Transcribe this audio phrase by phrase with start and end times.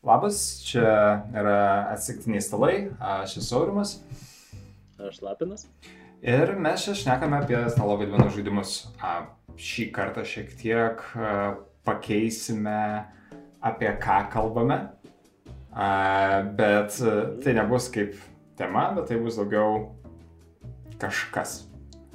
[0.00, 1.56] Labas, čia yra
[1.92, 3.98] atsitiktiniai stalai, aš esu Aurimas.
[4.96, 5.66] Aš Lapinas.
[6.24, 8.78] Ir mes čia šnekame apie stalo vaidmenų žaidimus.
[9.60, 11.04] Šį kartą šiek tiek
[11.84, 12.80] pakeisime,
[13.60, 14.80] apie ką kalbame.
[16.56, 16.96] Bet
[17.44, 18.16] tai nebus kaip
[18.56, 19.82] tema, bet tai bus daugiau
[20.96, 21.66] kažkas.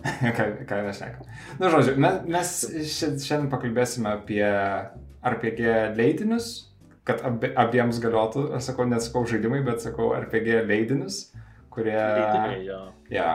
[0.37, 1.33] ką, ką mes šnekame.
[1.59, 2.59] Na, nu, žodžiu, mes, mes
[2.97, 4.45] šiandien pakalbėsime apie
[5.21, 6.55] RPG leidinius,
[7.05, 11.19] kad ab, abiems galiotų, aš sakau, nesakau žaidimai, bet sakau RPG leidinius,
[11.73, 12.79] kurie, Leidiniai, jo.
[13.13, 13.29] ja,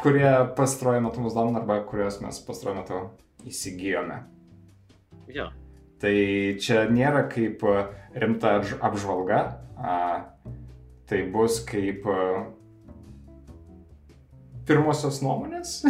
[0.00, 3.02] kurie pastaruoju metu mus domina arba kuriuos mes pastaruoju metu
[3.50, 4.22] įsigijome.
[5.32, 5.50] Jo.
[6.02, 6.14] Tai
[6.62, 7.62] čia nėra kaip
[8.18, 9.42] rimta apžvalga,
[9.76, 9.96] a,
[11.10, 12.06] tai bus kaip
[14.66, 15.82] pirmosios nuomonės.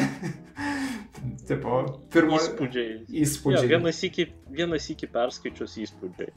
[1.48, 1.82] tipo,
[2.12, 2.40] pirmo...
[2.40, 2.98] Įspūdžiai.
[3.22, 3.64] Įspūdžiai.
[3.68, 6.32] Jo, vienas iki, vienas iki perskaičius įspūdžiai.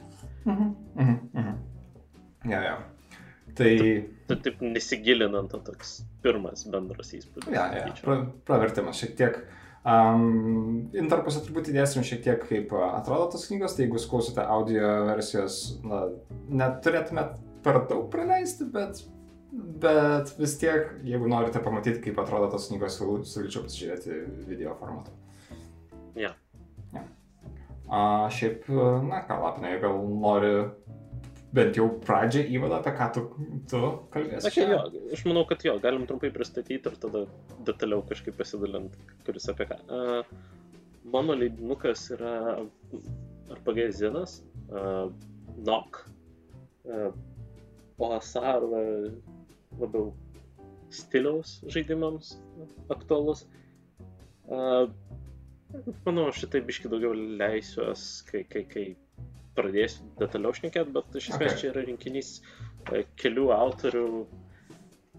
[0.46, 0.72] Mhm.
[0.94, 1.16] Mhm.
[1.34, 2.50] Mhm.
[2.50, 2.76] Ja, ja.
[3.56, 3.70] Tai...
[4.26, 7.52] Tu taip nesigilinant, to toks pirmas bendras įspūdis.
[7.54, 7.86] Ja, ja.
[8.02, 9.38] Pra, pravertimas šiek tiek.
[9.86, 15.60] Um, Interpose turbūt įdėsim šiek tiek, kaip atrodo tos knygos, tai jeigu klausote audio versijos,
[15.86, 16.08] na,
[16.62, 19.04] neturėtumėt per daug praleisti, bet
[19.56, 25.14] Bet vis tiek, jeigu norite pamatyti, kaip atrodo tos knygos, siūlyčiau pasižiūrėti video formatu.
[26.18, 26.34] Ja.
[27.86, 28.66] A, šiaip,
[29.06, 30.54] na ką, Lapinai, gal nori
[31.56, 33.22] bent jau pradžią įvadą, apie ką tu,
[33.70, 33.80] tu
[34.12, 34.50] kalbėsi.
[34.50, 34.80] Okay, jo,
[35.14, 37.24] aš manau, kad jo, galim trumpai pristatyti ir tada
[37.68, 39.78] detaliau kažkaip pasidalinti, kuris apie ką.
[39.86, 40.26] Uh,
[41.14, 42.34] mano leidinukas yra
[43.54, 45.06] RPG Zinas, uh,
[45.64, 46.02] NOC,
[46.90, 47.10] uh,
[48.02, 48.66] OSR
[49.80, 50.10] labiau
[50.92, 52.34] stiliaus žaidimams
[52.92, 53.46] aktualus.
[54.46, 54.90] Uh,
[56.06, 58.86] manau, šitai biški daugiau leisiuos, kai, kai, kai
[59.56, 61.60] pradėsiu detaliau šnekėti, bet iš esmės okay.
[61.62, 62.66] čia yra rinkinys uh,
[63.20, 64.06] kelių autorių,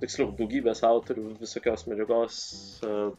[0.02, 2.38] tiksliau daugybės autorių visokios medžiagos
[2.86, 3.10] uh,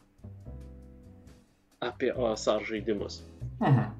[1.83, 3.21] apie OSR žaidimus.
[3.59, 3.91] Mhm.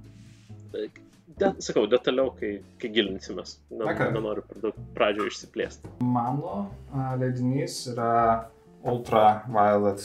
[1.39, 3.59] De, sakau, detaliau, kai, kai gilinsimės.
[3.71, 4.11] Na, Okay.
[4.11, 5.91] nenoriu per daug pradžio išsiplėsti.
[6.03, 8.49] Mano a, leidinys yra
[8.83, 10.03] Ultraviolet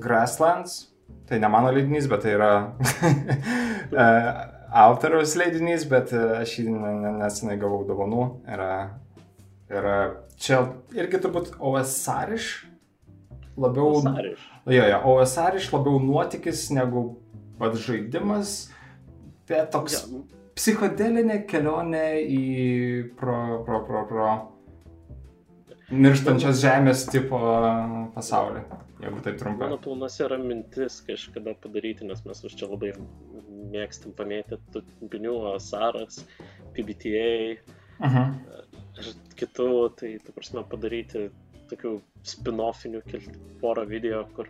[0.00, 0.89] Grasslands.
[1.30, 2.50] Tai ne mano leidinys, bet tai yra
[3.94, 4.06] a,
[4.86, 8.24] autoriaus leidinys, bet a, aš jį ne- ne- nesenai gavau dovanų.
[8.50, 8.70] Yra,
[9.70, 9.94] yra
[10.40, 10.64] čia
[10.98, 12.50] irgi turbūt OSR-iš.
[13.60, 14.00] Labiau...
[14.02, 14.42] Sariš.
[14.70, 17.06] Jo, jo, OSR-iš labiau nuotykis negu
[17.60, 18.54] pats žaidimas.
[19.50, 20.20] Bet toks Ja,
[20.58, 22.44] psichodelinė kelionė į
[23.18, 24.28] pro, pro, pro, pro
[25.90, 27.38] mirštančios žemės tipo
[28.14, 28.62] pasaulį,
[29.02, 29.66] jeigu taip trumpai.
[29.68, 32.92] Mano planuose yra mintis kažkada padaryti, nes mes už čia labai
[33.72, 36.22] mėgstam pamėtyti pinių, Saras,
[36.76, 37.58] PBTA
[38.00, 38.34] Mhm.
[38.98, 39.68] ir kitų,
[40.00, 41.26] tai, tu prasme, padaryti
[41.70, 44.48] tokių spin-offinių, kelti porą video, kur,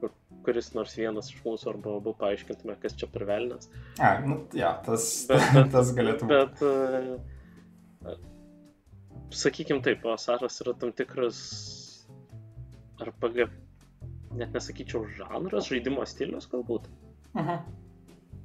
[0.00, 0.10] kur,
[0.44, 3.68] kuris nors vienas iš mūsų arba abu paaiškintume, kas čia per velnas.
[3.98, 6.38] A, nu, ja, tas, Bet- bet- tas galėtų būti.
[6.38, 6.62] Bet,
[8.06, 8.16] uh,
[9.30, 11.38] sakykime taip, Saras yra tam tikras
[13.00, 13.46] RPG,
[14.38, 16.88] net nesakyčiau, žanras, žaidimo stilius galbūt.
[17.34, 17.78] Mhm.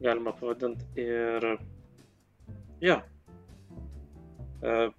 [0.01, 0.85] galima pavadinti.
[1.01, 1.57] Ir.
[2.81, 3.00] Jo.
[4.62, 4.91] Uh,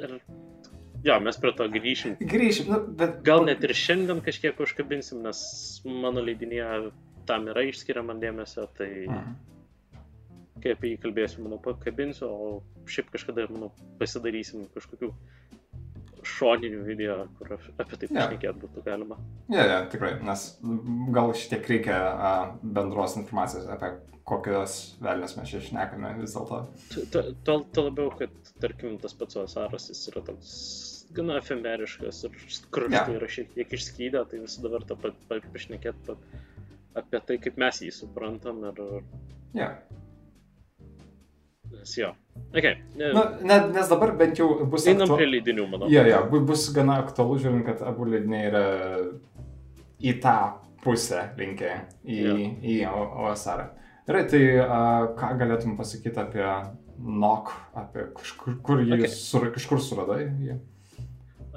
[0.00, 0.16] ir.
[1.04, 2.16] Jo, mes prie to grįšim.
[2.30, 3.20] Grįžim, nu, bet...
[3.26, 5.40] Gal net ir šiandien kažkiek užkabinsim, nes
[5.84, 6.92] mano leidinėje
[7.26, 9.51] tam yra išskiriama dėmesio, tai Mhm.
[10.62, 15.12] Kai apie jį kalbėsiu, manau, pakabinsiu, o šiaip kažkada, manau, pasidarysim kažkokių
[16.22, 19.18] šoninių video, kur apie tai pašnekėti būtų galima.
[19.50, 20.44] Ja, ja, tikrai, nes
[21.14, 23.96] gal šitiek reikia a, bendros informacijos apie
[24.28, 26.60] kokios velnės mes čia šnekame vis dėlto.
[27.42, 30.52] Tuo labiau, kad, tarkim, tas pats Osaras, jis yra toks
[31.12, 32.36] gana efemeriškas ir
[32.72, 33.18] kraštai Jo.
[33.18, 36.16] yra šiek tiek išskydę, tai visada verta pa- pa- pašnekėti pa,
[37.02, 38.80] apie tai, kaip mes jį suprantam ir...
[39.58, 39.72] Ja.
[41.82, 42.12] Nes jo.
[42.54, 42.76] Okay.
[42.94, 44.84] Nu, ne, nes dabar bent jau bus...
[44.86, 45.88] Einam aktu- prie leidinių, manau.
[45.90, 48.62] Jo, jo, bu- bus gana aktualu, žiūrint, kad abu leidiniai yra
[50.02, 50.34] į tą
[50.84, 51.72] pusę linkę,
[52.06, 52.36] į, Jo.
[52.62, 52.76] į
[53.26, 53.64] OSR.
[54.06, 54.78] Gerai, tai a,
[55.18, 56.46] ką galėtum pasakyti apie
[57.02, 57.52] NOC,
[57.82, 59.10] apie kažkur, kur jį Okay.
[59.14, 60.24] sur, kažkur suradai?
[60.46, 60.56] Jį?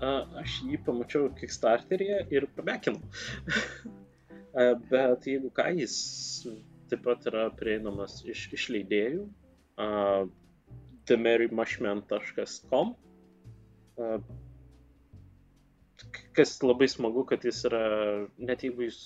[0.01, 0.11] A,
[0.41, 3.01] Aš jį pamačiau Kickstarteryje ir pamekinau.
[4.57, 5.95] A, Bet jeigu ką, jis
[6.89, 9.25] taip pat yra prieinamas iš išleidėjų.
[9.75, 10.27] Uh,
[11.05, 12.95] themarymashman.com
[13.97, 14.19] uh,
[16.35, 17.81] Kas labai smagu, kad jis yra,
[18.39, 18.99] net jeigu jūs,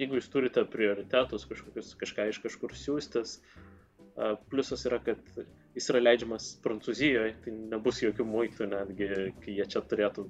[0.00, 5.20] jeigu jūs turite prioritetus kažkokius, kažką iš kažkur siūstis, uh, pliusas yra, kad
[5.76, 9.08] jis yra leidžiamas Prancūzijoje, tai nebus jokių muitų, netgi
[9.44, 10.26] kai jie čia turėtų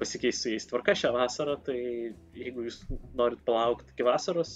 [0.00, 2.82] pasikeisti su jais tvarka šią vasarą, tai jeigu jūs
[3.18, 4.54] norit palaukti iki vasaros,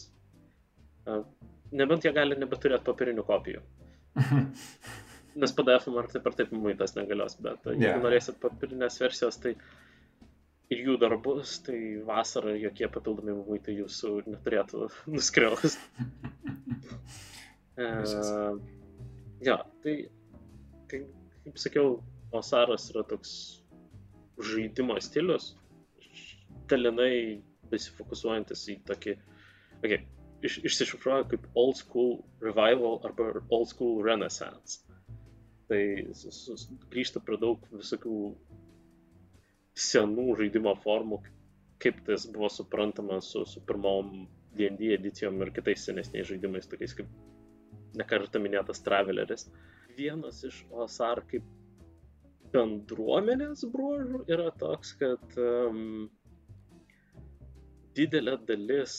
[1.74, 3.62] nebent jie gali nebeturėti papirinių kopijų.
[5.40, 8.02] Nes PDF ar taip ar taip muitas negalios, bet jeigu yeah.
[8.02, 9.56] norėsit papirinės versijos, tai
[10.72, 15.76] ir jų dar bus, tai vasarą jokie papildomi muitai jūsų neturėtų nuskriaus.
[18.14, 18.60] uh,
[19.44, 19.96] ja, tai,
[20.92, 21.10] kaip,
[21.44, 21.98] kaip sakiau,
[22.34, 23.32] Osaras yra toks
[24.42, 25.52] žaidimo stilius,
[26.70, 29.14] dalinai besifokusuojantis į tokį,
[29.78, 30.00] okay,
[30.44, 34.82] iš, išsišifruoja kaip old school revival arba old school renaissance.
[35.68, 35.80] Tai
[36.92, 38.18] grįžta prie daug visokių
[39.84, 41.20] senų žaidimo formų,
[41.82, 47.08] kaip tas buvo suprantama su, su pirmom D&D edicijom ir kitais senesniais žaidimais, tokiais kaip
[47.98, 49.48] nekartą minėtas Traveleris.
[49.96, 51.48] Vienas iš OSR kaip
[52.54, 56.06] bendruomenės bruožų yra toks, kad um,
[57.96, 58.94] didelė dalis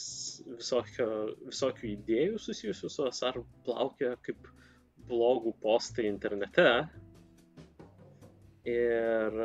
[0.47, 1.07] visokio,
[1.49, 4.47] visokių idėjų susijusių su OSR plaukia kaip
[5.09, 6.69] blogų postai internete.
[8.65, 9.41] Ir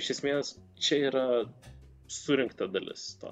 [0.00, 1.26] iš esmės čia yra
[2.10, 3.30] surinkta dalis to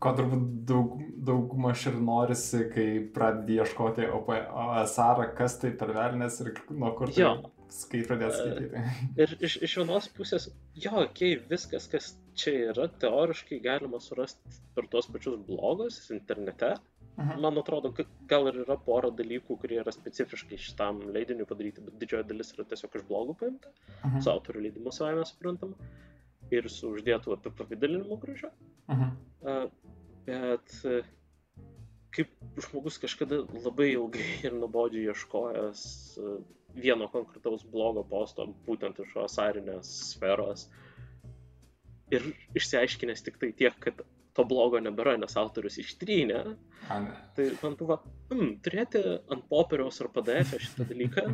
[0.00, 0.92] ko turbūt daug,
[1.28, 7.34] daugmaž ir norisi, kai pradedi ieškoti OSR, kas tai per velnės ir nuo kur tai
[7.74, 8.84] skai pradėti skaityti.
[9.22, 14.62] Ir iš, iš vienos pusės, jo, okei, okay, viskas, kas čia yra, teoriškai galima surasti
[14.76, 16.74] per tuos pačius blogus internete.
[17.20, 17.40] Mhm.
[17.44, 17.90] Man atrodo,
[18.30, 22.64] gal ir yra pora dalykų, kurie yra specifiškai šitam leidiniui padaryti, bet didžioji dalis yra
[22.70, 23.74] tiesiog iš blogų paimta,
[24.04, 24.22] mhm.
[24.24, 25.90] su autorių leidimu savame suprantama
[26.50, 28.50] ir su uždėtų apipavidalinimu gražiu.
[28.88, 29.68] -huh
[30.30, 31.02] bet e,
[32.14, 32.32] kaip
[32.66, 35.84] žmogus kažkada labai ilgai ir nuobodžiai ieškojęs
[36.18, 36.34] e,
[36.74, 40.68] vieno konkretaus blogo posto, būtent iš osarinės sferos,
[42.14, 44.02] ir išsiaiškinęs tik tai tiek, kad
[44.36, 46.40] to blogo nebėra, nes autorius ištrynė,
[47.36, 47.98] tai man buvo,
[48.30, 49.02] hmm, turėti
[49.34, 51.26] ant popieriaus ar PDF šitą dalyką.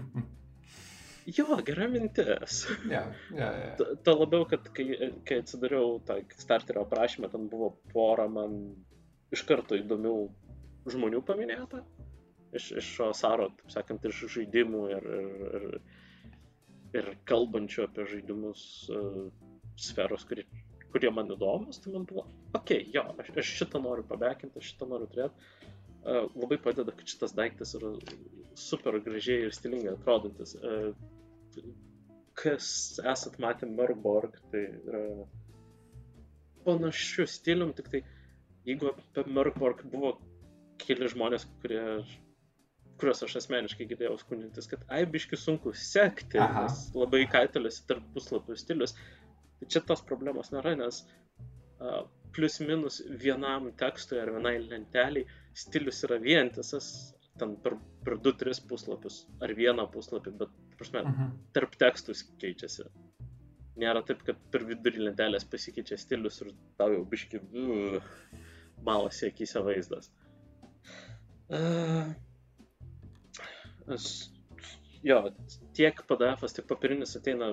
[1.27, 2.61] Jo, gera mintis.
[2.87, 3.95] Yeah, yeah, yeah.
[4.07, 4.85] Tuo labiau, kad kai,
[5.27, 8.61] kai atsidariau tą Kickstarterio aprašymą, ten buvo pora man
[9.35, 10.15] iš karto įdomių
[10.95, 11.83] žmonių paminėta.
[12.57, 15.67] Iš, iš Saro, taip sakant, iš žaidimų ir, ir, ir,
[17.01, 18.63] ir kalbančių apie žaidimus
[18.95, 19.27] uh,
[19.81, 20.47] sferos, kurie,
[20.95, 22.27] kurie man įdomus, tai man buvo,
[22.57, 25.51] okei, okay, jo, aš, aš šitą noriu pabekinti, aš šitą noriu turėti.
[26.07, 27.97] Uh, labai padeda, kad šitas daiktas yra
[28.57, 30.55] super gražiai ir stilingai atrodantis.
[30.61, 30.93] Uh,
[32.37, 32.69] kas
[33.01, 35.03] esat matę Murborg, tai yra
[36.67, 38.03] panašių stilium, tik tai
[38.67, 40.17] jeigu apie Merkborg buvo
[40.83, 41.83] keli žmonės, kurie,
[43.01, 46.67] kuriuos aš asmeniškai girdėjau skundintis, kad aibiški sunku sekti, Aha.
[46.67, 48.97] nes labai kaitaliasi tarp puslapių stilius,
[49.61, 52.05] tai čia tos problemos nėra, nes uh,
[52.37, 55.27] plus minus vienam tekstui ar vienai lenteliai
[55.57, 56.89] stilius yra vientisas,
[57.41, 61.37] ten per, per 2-3 puslapius ar vieną puslapį, bet, prasme, uh -huh.
[61.57, 62.89] tarp tekstų keičiasi.
[63.77, 67.41] Nėra taip, kad per vidurį lentelės pasikeičia stilius ir tau jau biški...
[67.53, 68.03] Uh,
[68.83, 70.11] malasi akise vaizdas.
[71.49, 72.11] Uh,
[75.07, 75.19] jo,
[75.77, 77.53] tiek PDF, tiek papirinis ateina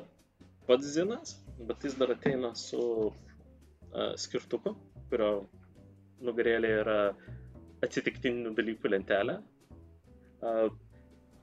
[0.68, 1.36] pats zinas,
[1.68, 4.76] bet jis dar ateina su uh, skirtuku,
[5.12, 5.34] kurio
[6.24, 6.98] nugarėlė yra
[7.84, 9.38] atsitiktinių dalykų lentelė.
[10.44, 10.72] Uh,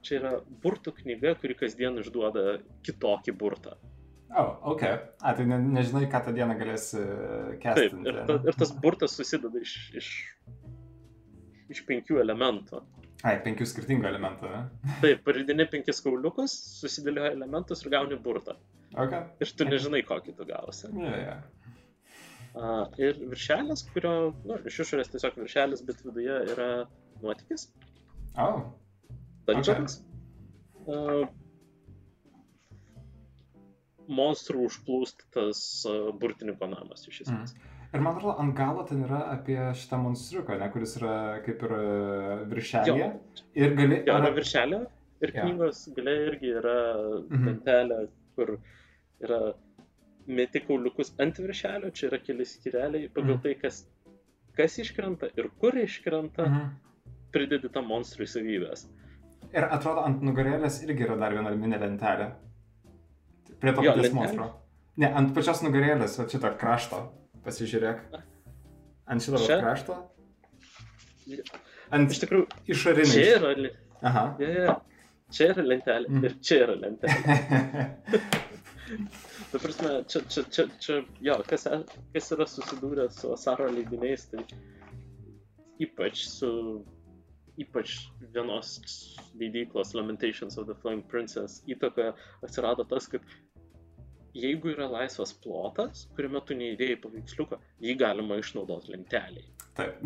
[0.04, 0.34] čia yra
[0.64, 3.76] burtų knyga, kuri kasdien išduoda kitokį burtą.
[4.30, 4.82] O, oh, ok.
[5.26, 7.00] A, tai ne, nežinai, ką tą dieną galėsi
[7.62, 7.88] kesti.
[7.90, 10.10] Taip, ir, ta, ir tas burtas susideda iš, iš,
[11.74, 12.84] iš penkių elementų.
[13.20, 14.60] Ai, penkių skirtingų elementų, ne?
[15.02, 18.56] Taip, pridini penkis kauliukus, susidėlioja elementus ir gauni burtą.
[18.96, 19.26] Okay.
[19.44, 20.88] Ir tu nežinai, kokį tu gausi.
[20.96, 21.42] Yeah, yeah.
[22.50, 24.14] Uh, ir viršelis, kurio,
[24.48, 26.70] nu, iš išorės tiesiog viršelis, bet viduje yra
[27.20, 27.68] nuotykis.
[28.40, 28.64] Oh.
[29.46, 30.00] Dungeons.
[30.00, 30.96] Okay.
[30.96, 31.28] Uh,
[34.10, 35.60] monstrų užplūstas
[36.18, 37.54] burtininko namas iš esmės.
[37.54, 37.69] Mm.
[37.90, 41.72] Ir man atrodo, ant galo ten yra apie šitą monstriuką, ne, kuris yra kaip ir
[42.52, 43.08] viršelė.
[43.58, 43.98] Ir gali...
[44.06, 44.80] Jo, yra viršelė.
[45.20, 45.42] Ir ja.
[45.44, 46.76] knygos gale irgi yra
[47.18, 47.48] mhm.
[47.48, 47.98] lentelė,
[48.38, 48.54] kur
[49.20, 49.40] yra
[50.30, 53.42] meti kauliukus ant viršelio, čia yra keli skireliai, pagal mhm.
[53.44, 53.82] tai, kas,
[54.56, 56.72] kas iškrenta ir kur iškrenta, mhm.
[57.34, 58.86] pridedi tą monstrų savybės.
[59.50, 62.30] Ir atrodo, ant nugarėlės irgi yra dar viena mini lentelė.
[63.60, 64.52] Prie to paties monstro.
[65.00, 67.08] Ne, ant pačios nugarėlės, o šito krašto.
[67.44, 68.04] Pasižiūrėk.
[69.10, 69.58] Ant šito Šia?
[69.62, 69.96] krašto.
[71.90, 73.16] Ant iš tikrųjų išorinės.
[73.16, 73.54] Čia yra.
[74.06, 74.24] Aha.
[74.40, 74.78] Yeah, yeah.
[75.34, 76.22] čia yra lentelė mm.
[76.26, 77.18] ir čia yra lentelė.
[79.50, 81.66] Ta prasme, čia, čia, čia, čia jo, kas,
[82.14, 84.42] kas yra susidūrę su Asaro leidiniais, tai
[85.82, 86.50] ypač su,
[87.60, 87.96] ypač
[88.34, 88.78] vienos
[89.38, 92.12] leidyklos Lamentations of the Flying Princess įtaka
[92.46, 93.26] atsirado tas, kad
[94.36, 99.46] jeigu yra laisvas plotas, kuriame tu neįdėjai paveiksliuką, jį galima išnaudoti lenteliai.
[99.78, 99.94] Taip.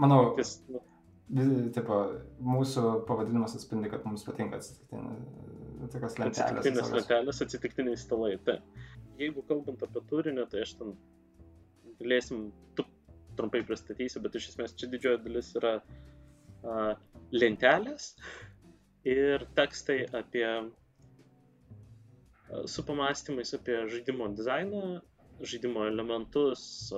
[0.00, 0.78] Manau, Kas, nu,
[1.76, 1.94] tipo,
[2.40, 6.40] mūsų pavadinimas atspindi, kad mums patinka tokios lentelės.
[6.40, 8.34] Atsitiktinės lentelės, atsitiktiniai stalai.
[8.46, 8.62] Taip.
[9.20, 10.88] Jeigu kalbant apie turinį, tai aš ten
[12.00, 12.38] galėsim,
[12.78, 12.82] tu
[13.36, 16.92] trumpai pristatysiu, bet iš esmės čia didžioji dalis yra uh,
[17.34, 18.04] lentelės,
[19.04, 20.46] ir tekstai apie
[22.66, 25.00] su pamastymais apie žaidimo dizainą,
[25.40, 26.92] žaidimo elementus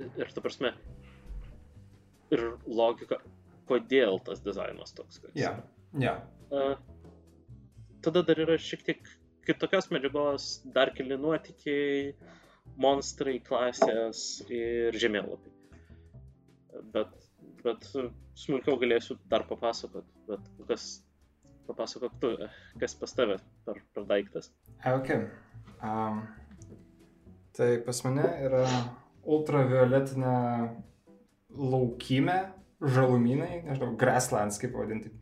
[0.00, 0.74] ir, ta prasme,
[2.30, 3.20] ir logika,
[3.70, 5.22] kodėl tas dizainas toks.
[5.34, 5.62] Yeah.
[5.98, 6.22] Yeah.
[8.04, 9.10] Tada dar yra šiek tiek
[9.48, 12.12] kitokios medžiagos, dar keli nuotikiai,
[12.80, 15.56] monstrai, klasės ir žemėlapiai.
[16.94, 17.16] Bet
[17.64, 17.86] bet
[18.38, 20.88] smulkiau galėsiu dar papasakot, bet kas
[21.70, 22.32] papasakok tu,
[22.80, 24.50] kas pas tave per, per daiktas.
[24.86, 25.12] Ok.
[25.80, 26.22] Um,
[27.56, 28.64] tai pas mane yra
[29.30, 30.34] ultravioletinė
[31.50, 32.38] laukymė,
[32.80, 35.12] žalumynai, nežinau, grasslands kaip vadinti.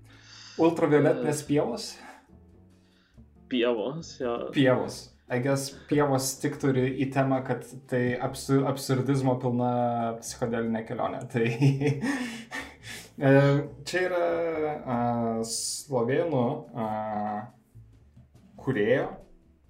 [0.63, 1.93] Ultravioletinės pievos.
[3.49, 4.35] Pievos, jo.
[4.55, 5.07] Pievos.
[5.29, 9.73] I guess pievos tik turi į temą, kad tai absur absurdizmo pilna
[10.23, 11.21] psichodelinė kelionė.
[11.29, 11.45] Tai
[13.19, 14.27] čia yra
[14.79, 17.41] uh, slovėnų uh,
[18.63, 19.09] kurėjo,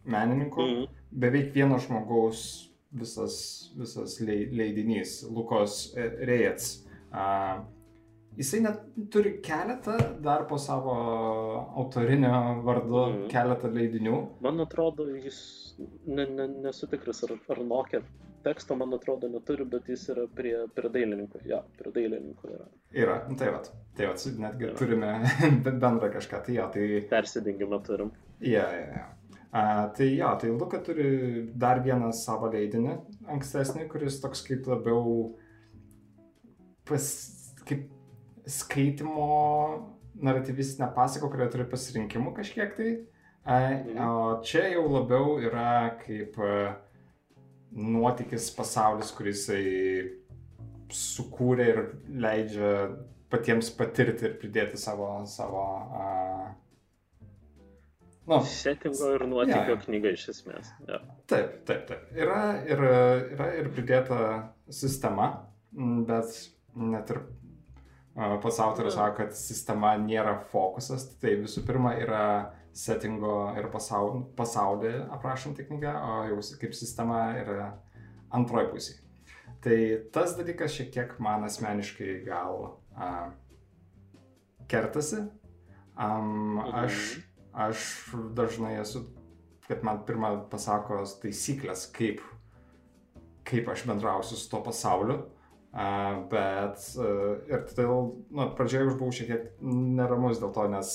[0.09, 1.01] menininkų, mm.
[1.25, 2.43] beveik vieno žmogaus
[2.93, 3.39] visas,
[3.79, 6.85] visas leidinys, Lukos Rejets.
[7.09, 7.65] Uh,
[8.39, 10.93] Jisai net turi keletą dar po savo
[11.81, 13.25] autorinio vardu, mm.
[13.33, 14.21] keletą leidinių.
[14.45, 15.41] Man atrodo, jis,
[16.07, 18.05] ne, ne, nesu tikras, ar, ar Nokia
[18.49, 21.45] teksto, man atrodo, neturi, bet jis yra prie, prie dailininkų.
[21.49, 22.67] Ja, prie dailininkų yra.
[23.05, 23.61] Yra, nu tai va,
[23.99, 24.73] tai va, netgi ja.
[24.79, 25.13] turime
[25.85, 26.89] bendrą kažką, tai jo, tai...
[27.13, 28.13] Persidengimą turim.
[28.41, 29.07] Ja, ja, ja.
[29.49, 29.61] A,
[29.97, 31.11] tai jo, tai Luka turi
[31.57, 32.99] dar vieną savo leidinį,
[33.37, 35.31] ankstesnį, kuris toks kaip labiau
[36.89, 37.07] pas,
[37.69, 37.87] kaip
[38.49, 39.29] skaitimo
[40.21, 42.91] naratyvistinę pasaką, kurioje turi pasirinkimų kažkiek tai.
[43.49, 43.97] Mhm.
[44.05, 46.37] O čia jau labiau yra kaip
[47.73, 49.65] nuotykis pasaulis, kuris jisai
[50.95, 51.81] sukūrė ir
[52.25, 52.73] leidžia
[53.33, 55.11] patiems patirti ir pridėti savo...
[55.29, 56.47] savo uh,
[58.29, 59.81] nu, Settingo ir nuotykio ja.
[59.85, 60.71] knyga iš esmės.
[60.89, 61.03] Ja.
[61.29, 62.09] Taip, taip, taip.
[62.17, 62.85] Yra ir,
[63.37, 64.21] yra ir pridėta
[64.73, 65.29] sistema,
[66.09, 66.33] bet
[66.79, 67.23] net ir
[68.43, 72.25] pats autorius sako, kad sistema nėra fokusas, tai visų pirma yra
[72.79, 77.73] settingo ir pasaulį, pasaulį aprašanti knyga, o jau kaip sistema yra
[78.35, 78.97] antroji pusė.
[79.65, 79.79] Tai
[80.15, 82.61] tas dalykas šiek tiek man asmeniškai gal
[82.95, 83.31] a,
[84.71, 85.25] kertasi.
[85.99, 87.19] Um, aš,
[87.51, 87.87] aš
[88.39, 89.03] dažnai esu,
[89.67, 92.23] kad man pirmą pasako taisyklės, kaip,
[93.49, 95.25] kaip aš bendrausiu su to pasauliu
[95.69, 100.93] Uh, bet uh, ir todėl, na, pradžioje aš buvau šiek tiek neramus dėl to, nes,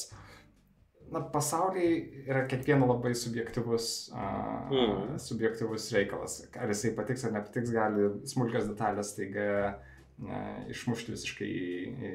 [1.13, 5.17] na, pasauliai yra kiekvieno labai subjektivus, uh, mm.
[5.21, 6.41] subjektivus reikalas.
[6.57, 9.91] Ar jisai patiks ar nepatiks, gali smulkios detalės taiga uh,
[10.69, 11.53] išmušti visiškai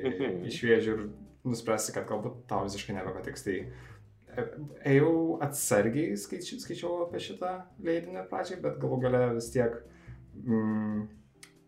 [0.05, 0.43] mhm.
[0.49, 1.05] iš vėžių ir
[1.49, 3.45] nuspręsti, kad galbūt tau visiškai nebepatiks.
[3.47, 4.47] Tai e,
[4.95, 5.13] ėjau
[5.45, 9.77] atsargiai, skaičiau, skaičiau apie šitą leidinį pradžiai, bet galų gale vis tiek
[10.45, 11.05] mm,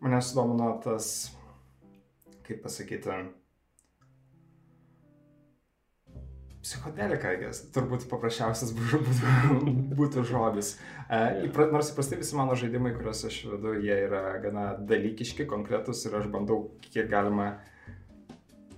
[0.05, 1.31] mane sudomino tas,
[2.47, 3.11] kaip pasakyti,
[6.61, 7.33] psichodelika,
[7.75, 10.75] turbūt paprasčiausias būtų, būtų žodis.
[11.07, 16.05] Uh, įpra, nors įprastai visi mano žaidimai, kuriuos aš vedu, jie yra gana dalykiški, konkretus
[16.07, 17.55] ir aš bandau kiek galima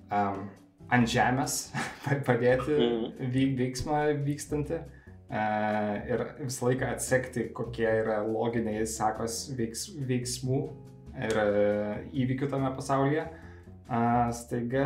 [0.09, 0.47] um,
[0.93, 1.59] ant žemės
[2.27, 3.31] padėti mhm.
[3.35, 4.83] vyk, veiksmą vykstantį.
[4.83, 4.99] Uh,
[5.33, 10.59] ir visą laiką atsekti, kokie yra loginiai sekos veiks, veiksmų
[11.13, 11.47] ir e,
[12.23, 13.25] įvykių tame pasaulyje,
[14.33, 14.85] staiga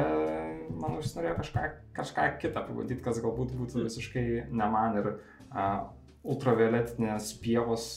[0.71, 1.63] man užsinorėjo kažką,
[1.97, 5.12] kažką kitą pabandyti, kas galbūt būtų visiškai ne man ir
[6.27, 7.89] ultravioletinės pievos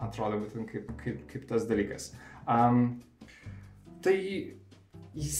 [0.00, 2.12] atrodo būtent kaip, kaip, kaip tas dalykas.
[2.50, 3.02] Um,
[4.04, 4.16] tai
[5.14, 5.38] jis,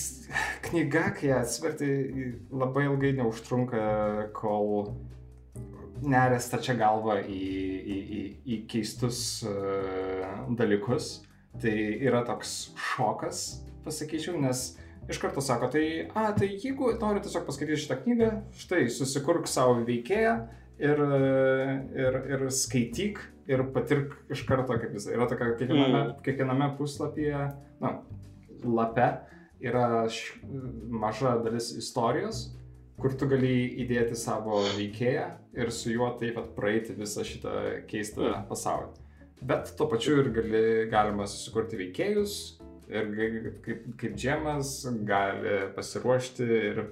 [0.68, 1.88] knyga, kai atsiverti,
[2.54, 3.82] labai ilgai neužtrunka,
[4.36, 4.94] kol
[6.04, 7.42] nerės tačia galva į,
[7.80, 11.16] į, į, į keistus uh, dalykus.
[11.62, 13.44] Tai yra toks šokas,
[13.84, 14.72] pasakyčiau, nes
[15.10, 15.84] iš karto sako, tai,
[16.14, 20.34] a, tai jeigu nori tiesiog paskaityti šitą knygą, štai susikurk savo veikėją
[20.78, 21.04] ir,
[22.06, 23.20] ir, ir skaityk
[23.50, 26.18] ir patirk iš karto, kaip jis yra tokia kiekviename, mm.
[26.24, 27.46] kiekviename puslapyje,
[27.82, 27.94] na,
[28.64, 29.08] lape
[29.64, 30.40] yra š,
[30.92, 32.46] maža dalis istorijos,
[33.00, 37.54] kur tu gali įdėti savo veikėją ir su juo taip pat praeiti visą šitą
[37.90, 38.46] keistą mm.
[38.50, 38.92] pasaulį.
[39.44, 42.36] Bet tuo pačiu ir gali, galima susikurti veikėjus
[42.88, 43.10] ir
[43.64, 44.76] kaip, kaip džemas
[45.08, 46.82] gali pasiruošti ir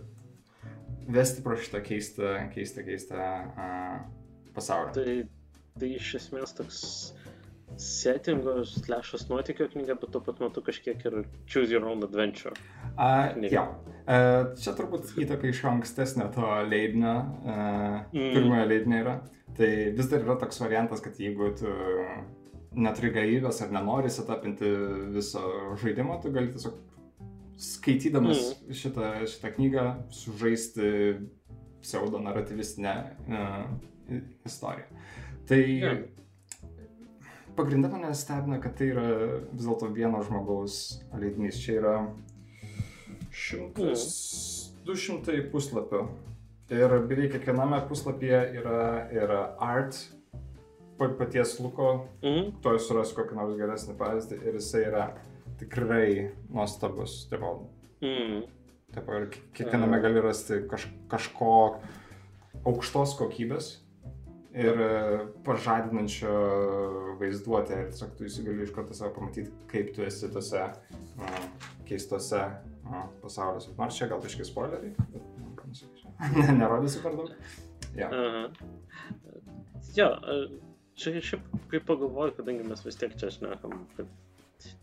[1.13, 3.97] vesti pro šitą keistą, keistą, keistą uh,
[4.55, 4.93] pasaulį.
[4.97, 5.17] Tai,
[5.81, 6.81] tai iš esmės toks
[7.81, 12.55] settingo, slešas nuotykio knyga, bet tuo pat metu kažkiek ir Choose Your Own Adventure.
[12.93, 13.65] Uh, jo,
[14.05, 18.29] uh, čia turbūt įtaka iš ankstesnio to leidinio, uh, mm.
[18.37, 19.17] pirmojo leidinio yra.
[19.57, 21.73] Tai vis dar yra toks variantas, kad jeigu tu
[22.75, 24.71] neturi gaivės ar nenori setapinti
[25.15, 25.43] viso
[25.83, 26.79] žaidimo, tu gali tiesiog
[27.63, 28.79] skaitydamas mm.
[28.79, 30.89] šitą, šitą knygą sužaisti
[31.83, 32.97] pseudo naratyvistinę
[33.29, 35.05] uh, istoriją.
[35.47, 36.03] Tai yeah
[37.53, 39.07] Pagrindė mane stebina, kad tai yra
[39.53, 40.77] vis dėlto vieno žmogaus
[41.13, 41.59] leidinys.
[41.61, 41.95] Čia yra
[43.29, 44.05] šimtas,
[44.87, 46.07] du šimtai puslapių.
[46.73, 48.79] Ir beveik kiekviename puslapyje yra,
[49.13, 49.99] yra art
[51.19, 51.93] paties Luko.
[52.23, 52.57] Mhm.
[52.65, 54.41] To jūs surasiu kokį nors geresnį pavyzdį.
[54.47, 55.07] Ir jisai yra
[55.61, 56.09] tikrai
[56.51, 57.23] nuostabus.
[57.31, 57.45] Taip,
[58.03, 58.43] mhm.
[58.95, 61.55] taip, ir kiekviename gali rasti kaž, kažko
[62.69, 63.77] aukštos kokybės
[64.53, 64.89] ir e,
[65.47, 66.33] pažadinančio
[67.21, 71.39] vaizduotę ir tiesiog tu įsigali iš karto savo pamatyti, kaip tu esi tose uh,
[71.89, 73.73] keistose uh, pasauliuose.
[73.79, 75.55] Nors čia gal kažkiek spoileriai, bet nu,
[76.61, 77.33] nerodysiu per daug.
[77.97, 78.11] Ja.
[78.13, 78.53] Uh,
[79.97, 80.11] jo,
[81.03, 84.11] čia šiaip kaip pagalvoju, kadangi mes vis tiek čia šnekam, kad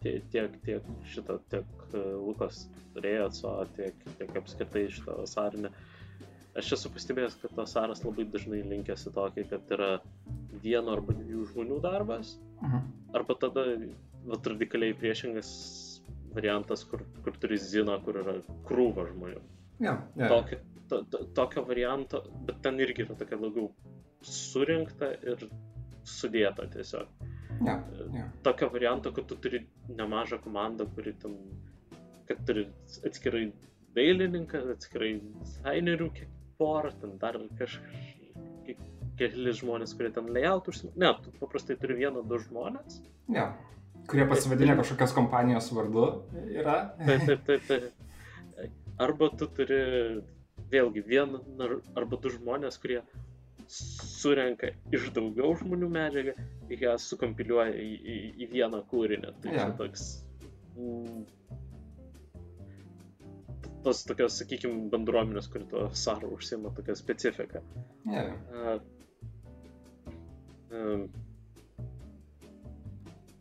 [0.04, 5.72] tiek, tiek, tiek šitą, tiek Lukas turėjo atsavo, tiek, tiek apskritai šitą vasarinę.
[6.60, 9.91] Aš esu pastebėjęs, kad tas aras labai dažnai linkęs į tokį, kad yra
[10.63, 12.89] vieno arba dviejų žmonių darbas, mhm.
[13.15, 13.65] arba tada
[14.26, 15.52] vat, radikaliai priešingas
[16.34, 18.36] variantas, kur, kur turi ziną, kur yra
[18.67, 19.39] krūva žmonių.
[19.80, 20.34] Yeah, yeah.
[20.34, 23.70] Tokio, to, to, tokio varianto, bet ten irgi yra tokia daugiau
[24.26, 25.48] surinkta ir
[26.10, 27.08] sudėta tiesiog.
[27.60, 27.82] Yeah,
[28.13, 28.28] yeah.
[28.43, 31.36] Tokio varianto, kad tu turi nemažą komandą, kuri tam,
[32.30, 32.67] kad turi
[33.08, 33.50] atskirai
[33.98, 38.86] dailininką, atskirai dizainerių, kiek porą, ten dar kažkaip
[39.19, 40.93] keli žmonės, kurie ten layout užsimė.
[41.04, 43.02] Ne, tu paprastai turi vieną, du žmonės.
[43.32, 43.50] Ne,
[44.10, 46.06] kurie pasivadinę kažkokios kompanijos vardu
[46.54, 46.78] yra.
[47.06, 47.65] Taip, taip, taip.
[47.67, 48.69] taip.
[49.00, 49.82] Arba tu turi
[50.72, 51.41] vėlgi vieną
[51.98, 53.02] arba du žmonės, kurie
[53.69, 56.34] surenka iš daugiau žmonių medžiagą
[56.73, 59.34] ir ją sukompiliuoja į, į, į vieną kūrinį.
[59.43, 59.73] Tai yeah.
[59.77, 60.05] toks
[60.75, 61.25] mm,
[63.86, 67.62] tos tokios, sakykime, bendruomenės, kuri to saro užsima tokią specifiką.
[68.10, 68.34] Yeah.
[68.49, 68.79] Uh,
[70.73, 71.05] um,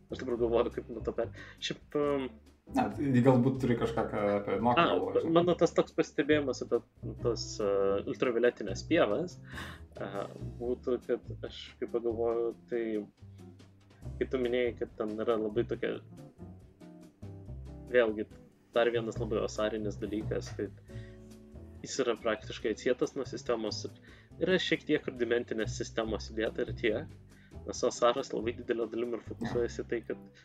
[0.09, 1.33] aš dabar galvoju, kaip nuo to per.
[1.63, 1.99] Šiaip...
[1.99, 2.29] Um,
[2.77, 4.03] Na, tai galbūt turi kažką
[4.35, 5.23] apie mokyklą.
[5.33, 6.81] Mano tas toks pastebėjimas apie
[7.23, 10.27] tas uh, ultravioletinės pievas uh,
[10.59, 12.83] būtų, kad aš kaip pagalvoju, tai
[14.19, 15.95] kai tu minėjai, kad ten yra labai tokia,
[17.89, 18.27] vėlgi,
[18.77, 20.83] dar vienas labai osarinis dalykas, kad
[21.81, 27.17] jis yra praktiškai atsietas nuo sistemos ir yra šiek tiek rudimentinės sistemos įdėta ir tiek.
[27.65, 30.41] Nes osaras labai didelio dalim ir fokusuojasi tai, kad,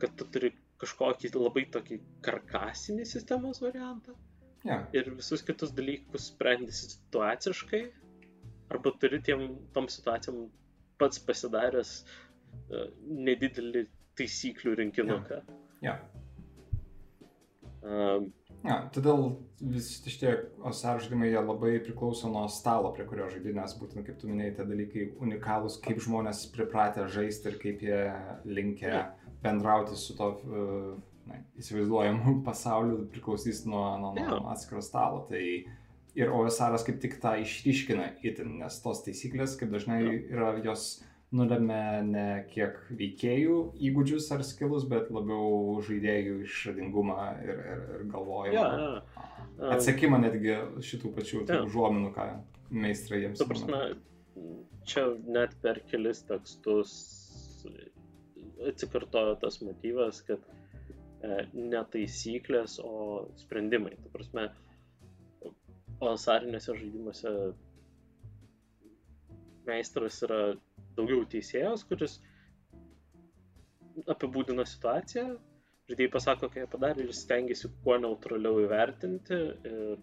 [0.00, 4.16] kad tu turi kažkokį labai tokį karkasinį sistemos variantą.
[4.64, 4.84] Yeah.
[4.92, 7.84] Ir visus kitus dalykus sprendi situaciškai.
[8.70, 10.44] Arba turi tiem, tom situacijom
[11.00, 12.90] pats pasidaręs uh,
[13.28, 13.86] nedidelį
[14.20, 15.40] taisyklių rinkinuką.
[15.80, 15.80] Yeah.
[15.80, 16.02] Yeah.
[17.80, 18.26] Um,
[18.60, 19.22] ja, todėl
[19.72, 20.34] visi šitie
[20.68, 24.56] OSR žaidimai jie labai priklauso nuo stalo, prie kurio žaidži, nes būtent kaip tu minėjai,
[24.58, 28.02] tie dalykai unikalūs, kaip žmonės pripratę žaisti ir kaip jie
[28.44, 29.06] linkia
[29.42, 30.94] bendrauti su to uh,
[31.28, 35.24] na, įsivaizduojamu pasauliu priklausys nuo, nuo, nuo atskiro stalo.
[35.28, 35.44] Tai
[36.18, 41.00] ir OSR kaip tik tą išryškina itin, nes tos taisyklės, kaip dažnai yra jos
[41.36, 48.56] nulėmė ne kiek veikėjų įgūdžius ar skilus, bet labiau žaidėjų išradingumą ir, ir, ir galvojimą.
[48.56, 49.70] Ja, ja.
[49.76, 51.60] Atsekimą netgi šitų pačių ja.
[51.68, 52.26] užuominų, ką
[52.74, 53.38] meistrai jiems.
[53.38, 53.80] Ta prasme,
[54.90, 56.96] čia net per kelis tekstus
[58.68, 60.42] atsikartojo tas motyvas, kad
[61.22, 63.94] e, ne taisyklės, o sprendimai.
[64.04, 64.46] Ta prasme,
[66.00, 67.32] osarinėse žaidimuose
[69.68, 70.40] meistras yra
[70.96, 72.18] daugiau teisėjas, kuris
[74.10, 75.26] apibūdina situaciją,
[75.90, 80.00] žaidėjai pasako, ką jie padarė ir stengiasi kuo neutraliau įvertinti ir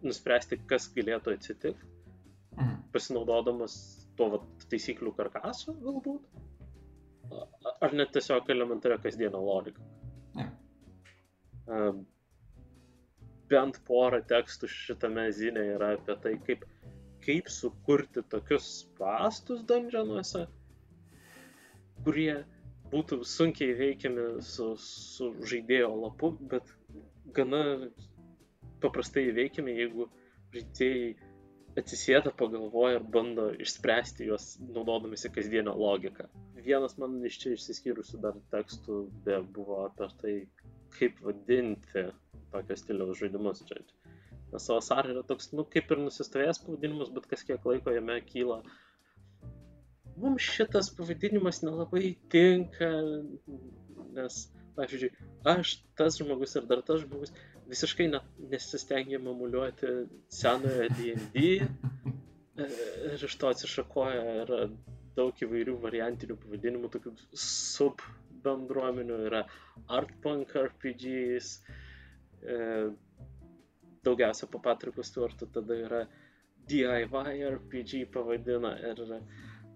[0.00, 1.90] nuspręsti, kas galėtų atsitikti,
[2.60, 2.76] Mhm.
[2.92, 3.74] pasinaudodamas
[4.18, 6.24] to vat, taisyklių karkasu galbūt.
[7.80, 9.84] Ar net tiesiog elementaria kasdienio logika.
[10.36, 10.46] Ne.
[11.70, 12.02] Um,
[13.50, 16.64] bent porą tekstų šitame zinė yra apie tai, kaip,
[17.24, 20.44] kaip sukurti tokius pastus dungeonuose,
[22.04, 22.34] kurie
[22.92, 26.70] būtų sunkiai veikiami su, su žaidėjo lapu, bet
[27.38, 27.62] gana
[28.84, 30.06] paprastai veikiami, jeigu
[30.54, 31.10] žaidėjai
[31.78, 36.26] atsisėda, pagalvoja ir bando išspręsti juos naudodamasi kasdienio logiką.
[36.64, 40.34] Vienas man iš čia išsiskyrusių dar tekstų be buvo apie tai,
[40.98, 42.08] kaip vadinti
[42.50, 43.82] tokio stiliaus žaidimus čia.
[44.50, 48.60] Nes Avasar yra toks, nu, kaip ir nusistovėjęs pavadinimas, bet kas kiek laiko jame kyla.
[50.20, 52.90] Mums šitas pavadinimas nelabai tinka,
[54.16, 54.40] nes,
[54.74, 55.12] pavyzdžiui,
[55.54, 57.32] aš, tas žmogus ir dar tas žmogus
[57.70, 59.90] visiškai net nesistengia mamuliuoti
[60.40, 61.44] senojo D&D
[62.64, 62.70] e,
[63.14, 64.62] ir iš to atsišakoja yra
[65.18, 67.12] daug įvairių variantinių pavadinimų, tokių
[67.44, 68.02] sub
[68.44, 69.42] bendruomenių, yra
[69.98, 71.50] art punk RPGs,
[72.42, 72.58] e,
[74.06, 76.02] daugiausia po Patriku Stuartu, tada yra
[76.70, 79.02] DIY RPG pavadina ir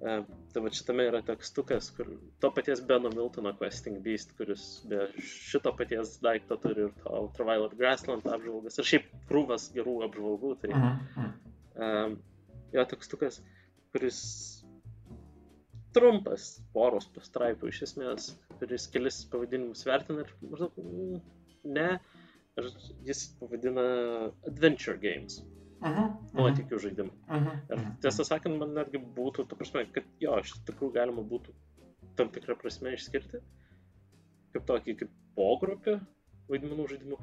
[0.02, 2.09] tai va šitame yra tekstukas, kur
[2.42, 7.76] to paties Beno Miltono Questing Beast, kuris be šito paties daikto turi ir to Ultraviolet
[7.78, 12.18] Grassland apžvalgas ir šiaip krūvas gerų apžvalgų, tai um,
[12.74, 13.40] jo tekstukas,
[13.94, 14.20] kuris
[15.94, 21.20] trumpas, poros pastraipų iš esmės, kuris kelis pavadinimus vertina ir maždaug mm,
[21.76, 21.90] ne,
[22.59, 22.70] ir
[23.07, 23.85] jis pavadina
[24.50, 25.40] Adventure Games,
[25.80, 26.10] Mhm.
[26.38, 27.16] nuotykių žaidimai.
[27.28, 27.60] Mhm.
[27.74, 31.54] Ir tiesą sakant, man netgi būtų, ta prasme, kad jo, iš tikrųjų galima būtų
[32.18, 33.40] tam tikrą prasme išskirti,
[34.54, 35.98] kaip tokį, kaip pogrupį
[36.48, 37.20] vaidmenų žaidimų,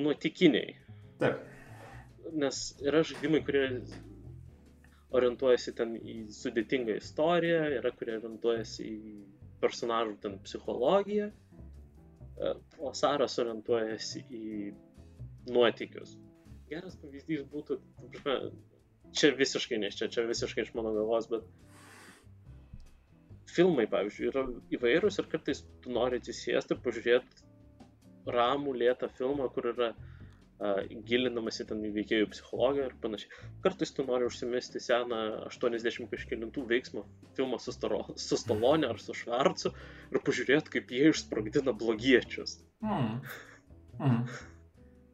[0.00, 0.76] nuotykiniai.
[1.20, 1.44] Taip.
[2.40, 3.64] Nes yra žaidimai, kurie
[5.16, 9.14] orientuojasi ten į sudėtingą istoriją, yra kurie orientuojasi į
[9.62, 14.44] personažų ten psichologiją, e, o Saras orientuojasi į
[15.50, 16.14] nuotykius.
[16.70, 17.80] Geras pavyzdys būtų,
[19.16, 21.46] čia visiškai ne čia, čia visiškai iš mano galvos, bet
[23.50, 29.70] filmai, pavyzdžiui, yra įvairūs ir kartais tu nori atsisėsti ir pažiūrėti ramų, lėtą filmą, kur
[29.72, 30.20] yra uh,
[31.08, 33.32] gilinamasi ten į veikėjų psichologiją ir panašiai.
[33.64, 37.04] Kartais tu nori užsimesti seną 80 kažkėlintų veiksmą
[37.38, 39.72] filmą su, staro, su Stalone ar su Švarcu
[40.12, 42.58] ir pažiūrėti, kaip jie išsprogdina blogiečius.
[42.84, 43.20] Mhm.
[44.00, 44.24] Mhm.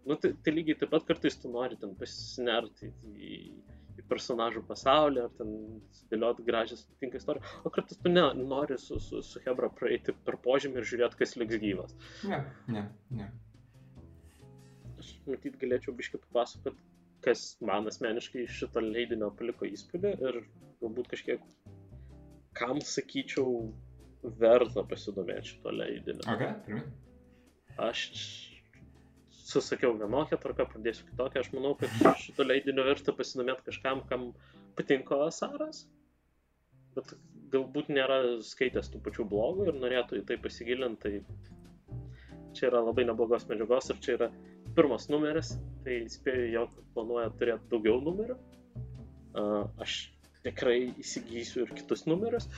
[0.07, 3.39] Nu, tai, tai lygiai taip pat kartais tu nori ten pasinerti į,
[3.99, 5.51] į personažų pasaulį ar ten
[5.99, 10.39] sudėlioti gražią sutinką istoriją, o kartais tu ne, nori su, su, su Hebra praeiti per
[10.45, 11.97] požemį ir žiūrėti, kas liks gyvas.
[12.31, 12.39] Ne,
[12.71, 12.85] ne,
[13.19, 13.31] ne.
[15.03, 16.79] Aš matyt galėčiau biškai papasakot,
[17.27, 20.43] kas man asmeniškai iš šito leidinio paliko įspūdį ir
[20.85, 21.43] galbūt kažkiek,
[22.57, 23.73] kam sakyčiau,
[24.39, 26.23] verta pasidomėti šito leidinio.
[26.31, 26.93] Ok, pirmin.
[27.83, 28.07] Aš
[29.47, 31.43] susakiau vienokią tvarką, pradėsiu kitokią.
[31.45, 34.31] Aš manau, kad šito leidinio verta pasidomėti kažkam, kam
[34.79, 35.85] patinka Asaras,
[36.97, 37.15] bet
[37.53, 41.21] galbūt nėra skaitęs tų pačių blogų ir norėtų į tai pasigilinti.
[41.23, 41.97] Tai
[42.57, 44.31] čia yra labai neblogos medžiagos ir čia yra
[44.77, 45.55] pirmas numeris,
[45.85, 48.37] tai spėju, jog planuoja turėti daugiau numerių.
[49.85, 49.99] Aš
[50.47, 52.49] tikrai įsigysiu ir kitus numerius.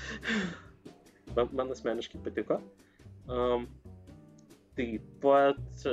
[1.36, 2.60] man, man asmeniškai patiko.
[3.28, 3.66] Um,
[4.78, 5.86] taip pat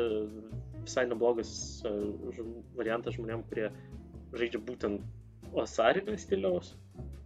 [0.86, 1.52] visai neblogas
[1.86, 3.70] žm- variantas žmonėm, kurie
[4.36, 6.74] žaidžia būtent osarinio stiliaus,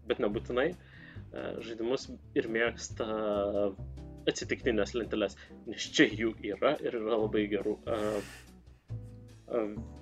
[0.09, 0.79] bet nebūtinai uh,
[1.65, 3.07] žaidimus ir mėgsta
[4.29, 5.37] atsitiktinės lentelės,
[5.69, 7.75] nes čia jų yra ir yra labai gerų.
[7.89, 8.21] Uh,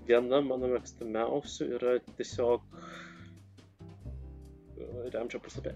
[0.08, 2.60] viena mano mėgstamiausių yra tiesiog
[5.14, 5.72] remčio puslapė.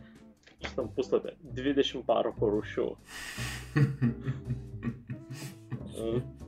[0.61, 2.87] Šitam puslapė 20 parako rūšių.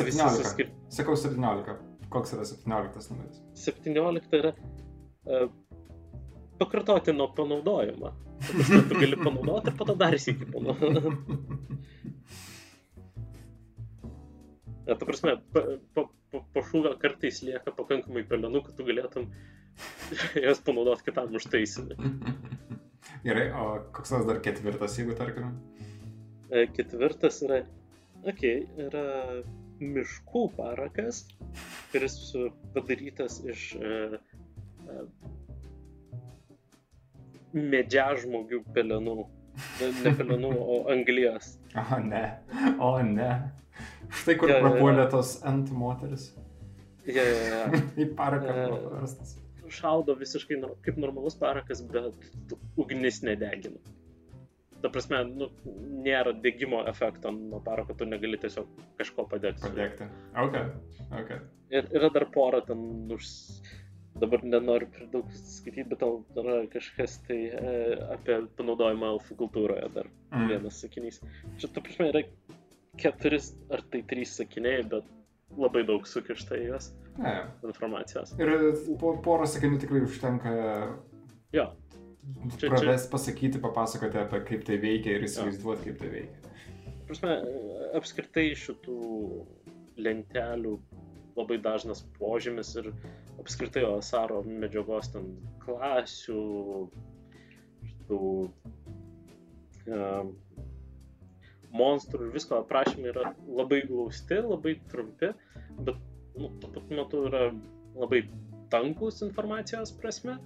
[0.00, 0.42] Uh, visi 17.
[0.42, 1.76] suskir- Sakau 17.
[2.12, 3.40] Koks yra 17 numeris?
[3.64, 5.46] 17 yra uh,
[6.60, 8.12] pakartotino panaudojimą.
[8.42, 11.12] Ta prasme, Tu gali panaudoti ir po to dar įsikį panaudoti.
[14.86, 15.60] Ja, ta prasme, pa,
[15.94, 19.28] pa, pa, po šūvio kartais lieka pakankamai pelenų, kad tu galėtum
[20.42, 21.94] jas panaudoti kitam užtaisimui.
[23.22, 25.52] Gerai, o koks nors dar ketvirtas, jeigu tarkime?
[26.50, 27.60] E, Ketvirtas yra,
[28.26, 29.04] okei, okay, yra
[29.82, 31.22] miškų parakas,
[31.92, 32.16] kuris
[32.74, 34.20] padarytas iš e,
[34.86, 35.04] e,
[37.52, 39.16] medžiažmogių pelenų.
[39.82, 41.56] Ne, pelenų, o anglijas.
[41.76, 42.24] O ne,
[42.80, 43.32] o ne.
[44.22, 44.60] Štai kur jo.
[44.64, 46.30] prapuolė tos ant moteris.
[47.06, 47.62] Ja, ja, ja.
[48.02, 48.66] Į paraką E.
[48.68, 49.36] buvo paverstas.
[49.72, 53.80] Šaudo visiškai kaip normalus parakas, bet ugnis nedegina.
[54.82, 55.46] Ta prasme, nu,
[56.02, 58.66] nėra degimo efekto nuo parako, tu negali tiesiog
[58.98, 59.62] kažko padegti.
[59.68, 60.08] Padėkti.
[60.42, 60.56] Ok,
[61.20, 61.30] ok.
[61.72, 63.28] Ir yra dar pora ten už...
[64.20, 67.70] Dabar nenoriu per daug skaityti, bet tau yra kažkas tai e,
[68.12, 70.48] apie panaudojimą elfų kultūroje dar Mm.
[70.50, 71.16] vienas sakinys.
[71.60, 72.20] Čia, tu prasme, yra
[73.00, 73.38] keturi
[73.72, 75.08] ar tai trys sakiniai, bet
[75.56, 77.32] labai daug sukišta į juos Ne.
[77.64, 78.34] informacijos.
[78.40, 78.52] Ir
[79.00, 80.52] po porą sakinių tikrai užtenka
[81.56, 81.66] Jo,
[82.56, 86.52] Čia- pravest, pasakyti, papasakoti apie kaip tai veikia ir įsivaizduoti, kaip tai veikia.
[87.08, 87.34] prasme,
[87.98, 88.98] apskritai šitų
[89.98, 90.76] lentelių
[91.36, 92.92] labai dažnas požymis ir
[93.40, 95.32] apskritai Osaro medžiagos ten
[95.64, 96.44] klasių,
[97.90, 98.20] šitų
[99.90, 100.32] um,
[101.74, 105.32] monstrų ir visko aprašymai yra labai glausti, labai trumpi,
[105.80, 105.96] bet
[106.36, 107.46] nu, tuo pat metu yra
[107.96, 108.22] labai
[108.72, 110.38] tankus informacijos prasme,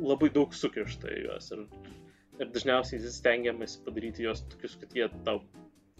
[0.00, 1.64] labai daug sukišta į juos ir,
[2.40, 5.42] ir dažniausiai stengiamasi padaryti juos tokius, kad jie tau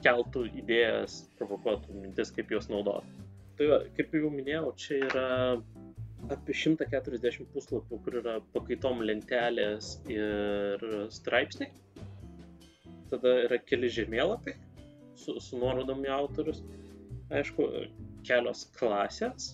[0.04, 3.28] keltų idėjas, provokuotų mintis, kaip juos naudoti.
[3.58, 5.26] Tai va, kaip jau minėjau, čia yra
[6.32, 11.72] apie 140 puslapių, kur yra pakaitom lentelės ir straipsniai.
[13.10, 14.56] Tada yra keli žemėlapiai
[15.18, 16.62] su, su nuorodom į autorius.
[17.30, 17.66] Aišku,
[18.26, 19.52] kelios klasės.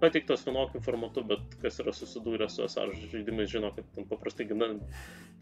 [0.00, 4.70] Pateiktos vienokiu formatu, bet kas yra susidūrę su SR žaidimais žino, kad ten paprastai gana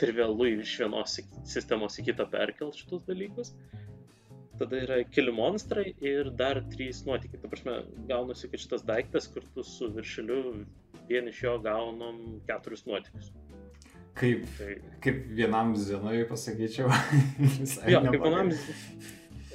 [0.01, 3.53] trivialu iš vienos si- sistemos į kitą perkelt šitus dalykus.
[4.59, 7.38] Tada yra keli monstrai ir dar trys nuotykiai.
[7.44, 7.77] Ta prasme,
[8.11, 10.64] gaunasi, kad šitas daiktas kartu su viršeliu
[11.09, 12.18] vien iš jo gaunam
[12.49, 13.31] keturis nuotykius.
[14.18, 14.73] Kaip, Tai
[15.05, 16.90] kaip vienam zinui pasakyčiau.
[17.87, 18.18] Jo, kaip neblogai.
[18.25, 18.51] manam,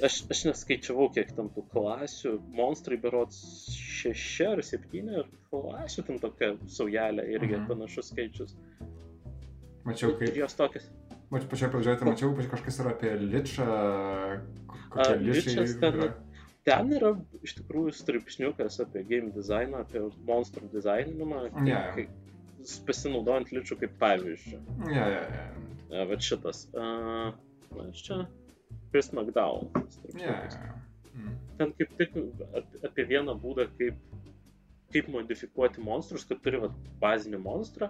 [0.08, 2.38] aš, aš neskaičiavau, kiek tam tų klasių.
[2.56, 3.42] Monstrai berots
[4.04, 7.66] šeši ar septyni, ir klasių tam tokia saujelė irgi Mhm.
[7.70, 8.54] panašus skaičius.
[9.84, 10.86] Mačiau, Ir kaip, jos tokios.
[11.30, 13.66] mačiau pačioje pradžioje, tai mačiau pač- kažkas yra apie ličą.
[14.90, 16.14] Kokie A, ličas ten- yra.
[16.64, 17.10] Ten yra
[17.44, 21.80] iš tikrųjų straipsniukas apie game dizainą, apie monstrų dizaininimą, Jo.
[21.94, 22.08] kaip,
[22.86, 24.60] pasinaudojant ličių kaip pavyzdžių.
[24.88, 25.50] Ja, ja, ja.
[25.90, 26.66] E, Bet šitas.
[26.72, 27.34] Uh,
[27.76, 28.26] na, čia
[28.90, 29.68] Chris McDowell.
[30.18, 30.48] Ja.
[31.14, 31.34] Mm.
[31.58, 32.16] ten kaip tik
[32.58, 33.98] ap- apie vieną būdą, kaip,
[34.92, 37.88] kaip modifikuoti monstrus, kad turi vat, bazinį monstrą,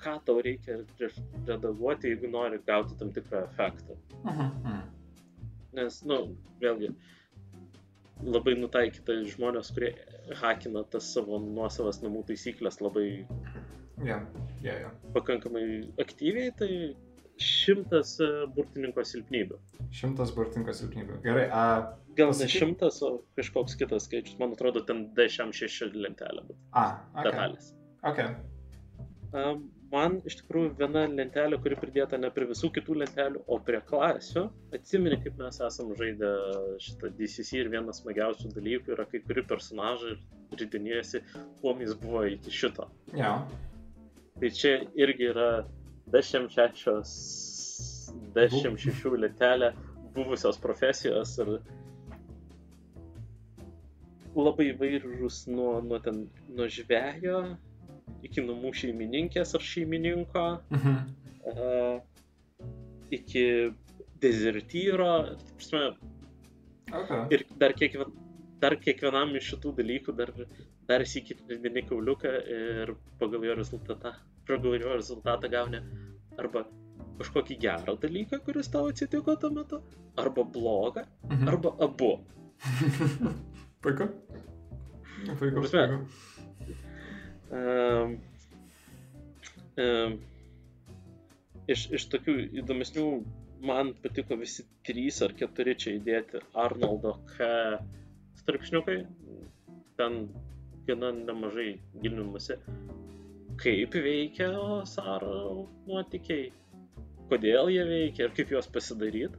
[0.00, 1.10] ką tau reikia re-
[1.46, 3.96] redaguoti, jeigu nori gauti tam tikrą efektą.
[4.24, 4.78] Mhm.
[5.76, 6.88] Nes, na, nu, vėlgi,
[8.24, 9.92] labai nutaikyta žmonės, kurie
[10.40, 13.26] hakina tas savo nuosavas namų taisyklės labai
[14.04, 14.16] Ja,
[14.64, 14.90] ja, ja.
[15.12, 15.62] pakankamai
[16.00, 16.70] aktyviai, tai
[17.44, 19.58] šimtas e, burtininko silpnybių.
[19.96, 21.18] Šimtas burtininkas silpnybių.
[21.24, 21.64] Gerai, a...
[22.18, 27.28] Gal ne šimtas, o kažkoks kitas skaičius, man atrodo, ten D6 lentelė, bet A, ok.
[27.28, 27.70] detalės.
[28.10, 28.24] Ok.
[29.30, 29.44] A,
[29.90, 34.44] Man iš tikrųjų viena lentelė, kuri pridėta ne prie visų kitų lentelių, o prie klasių.
[34.76, 36.30] Atsimeni, kaip mes esam žaidę
[36.84, 40.14] šitą DCC ir vienas smagiausių dalykų yra kai kuri personažai
[40.60, 41.24] ridinėjasi,
[41.58, 42.86] kuo jis buvo iki šito.
[43.18, 43.32] Ja.
[44.38, 45.48] Tai čia irgi yra
[46.12, 46.86] D6,
[48.34, 49.72] D6 lentelė
[50.14, 51.56] buvusios profesijos ir
[54.36, 57.40] labai įvairūs nuo, nuo, ten, nuo žvejo
[58.26, 60.96] iki namų šeimininkės ar šeimininko, Mhm.
[61.50, 62.00] uh,
[63.10, 63.44] iki
[64.22, 65.36] dezertyro.
[65.56, 65.96] prasme,
[66.92, 67.10] Ok.
[67.32, 68.08] Ir dar, kiekvien,
[68.58, 70.32] dar kiekvienam iš šitų dalykų dar,
[70.88, 74.10] dar įsikit pridini kauliuką ir pagal jo rezultatą,
[74.48, 75.78] pagal jo rezultatą gauni
[76.38, 76.64] arba
[77.20, 79.80] kažkokį gerą dalyką, kuris tau atsitiko tuo metu,
[80.16, 81.48] arba blogą, Mhm.
[81.48, 82.12] arba abu.
[83.82, 84.06] Puiku.
[85.38, 85.60] Puiku.
[85.60, 86.06] Prasme.
[87.50, 88.18] Um,
[89.80, 90.18] um,
[91.68, 93.04] iš, iš tokių įdomesnių
[93.66, 97.48] man patiko visi trys ar keturi čia įdėti Arnoldo K.
[98.40, 99.00] straipsniukai.
[99.98, 100.28] Ten
[100.86, 102.56] gana nemažai gilinimasi,
[103.60, 104.50] kaip veikia
[104.88, 106.50] Saro nuotykiai,
[107.30, 109.36] kodėl jie veikia ir kaip juos pasidaryti.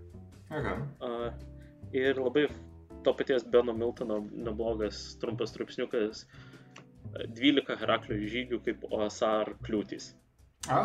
[0.51, 1.31] Uh,
[1.95, 2.45] ir labai
[3.05, 10.11] to paties Beno Miltono neblogas trumpas straipsniukas uh, 12 Heraklio žygių kaip OSR kliūtys.
[10.71, 10.83] O.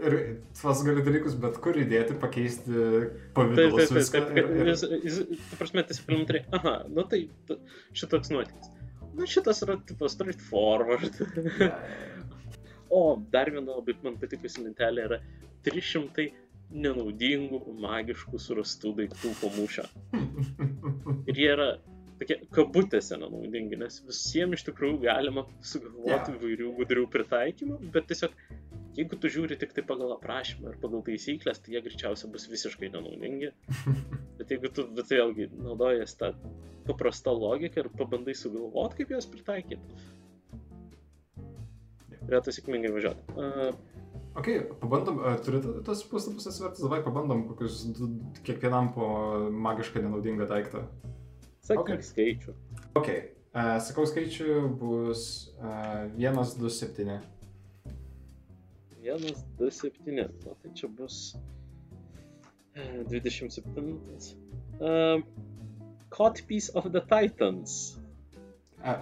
[0.00, 0.14] Ir
[0.54, 4.20] tuos gali dalykus bet kur įdėti, pakeisti Taip, pavydalus taip, taip, viską.
[4.28, 4.36] taip.
[4.38, 7.58] ir- ir- Jis, jis, ta prasme, tiesiog elementariai, aha, nu tai ta-
[7.98, 8.70] šitoks nuotykis.
[9.18, 11.20] Na šitas yra tipo straightforward.
[11.20, 11.70] Ja, ja, ja.
[13.00, 15.20] o dar viena labai man patikusi lentelė yra
[15.66, 16.30] 300
[16.70, 19.86] nenaudingų, magiškų surastų daiktų po mūšio.
[21.30, 21.70] Ir jie yra
[22.20, 28.34] tokie kabutėse nenaudingi, nes visiems iš tikrųjų galima sugalvoti įvairių gudrių pritaikymų, bet tiesiog
[28.98, 32.90] jeigu tu žiūri tik tai pagal aprašymą ir pagal taisyklės, tai jie greičiausiai bus visiškai
[32.92, 33.52] nenaudingi.
[34.40, 36.30] Bet jeigu tu, bet vėlgi, naudojas tą
[36.90, 40.00] paprastą logiką ir pabandai sugalvoti, kaip juos pritaikyti.
[42.20, 43.38] Turėtų sėkmingai važiuoti.
[43.38, 43.72] Uh,
[44.38, 44.46] Ok,
[44.78, 47.80] pabandom, turite tos puslapius atsivertus, davai pabandom kokius
[48.46, 49.08] kiekvienam po
[49.50, 50.84] magiškai nenaudingą daiktą.
[51.66, 52.02] sakyk Okay.
[52.06, 52.54] skaičių.
[52.98, 55.24] Ok, uh, sakau skaičių bus
[55.58, 57.18] uh, 1, 2, 7.
[59.02, 60.16] 1, 2, 7.
[60.16, 61.36] Na tai čia bus
[62.74, 63.98] e, 27.
[64.78, 65.22] Uh,
[66.10, 67.98] Caught Piece of the Titans.
[68.82, 68.92] A,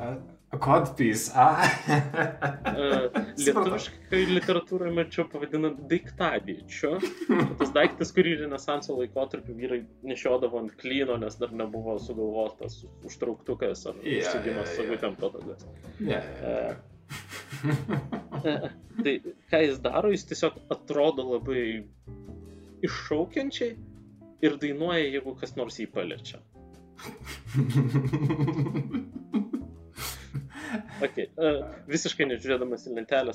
[0.50, 1.46] a, codpiece, a.
[1.88, 3.08] Uh,
[3.44, 6.96] lietuviškai literatūroje mačiau pavadinant daiktadėčiu.
[7.60, 14.00] Tas daiktas, kurį Renesanso laikotarpiu vyrai nešiodavo ant klyno, nes dar nebuvo sugalvotas užtrauktukas ar
[14.02, 14.78] Jo, užsigimas jo, jo.
[14.82, 15.66] sagutėm patogas.
[16.00, 16.22] Ne.
[16.42, 16.88] E,
[19.02, 19.14] Tai
[19.52, 21.62] ką jis daro, jis tiesiog atrodo labai
[22.84, 23.76] iššaukiančiai
[24.44, 26.40] ir dainuoja, jeigu kas nors jį paliečia.
[30.98, 31.28] Okay.
[31.38, 33.32] Uh, visiškai nežiūrėdamas į lentelę,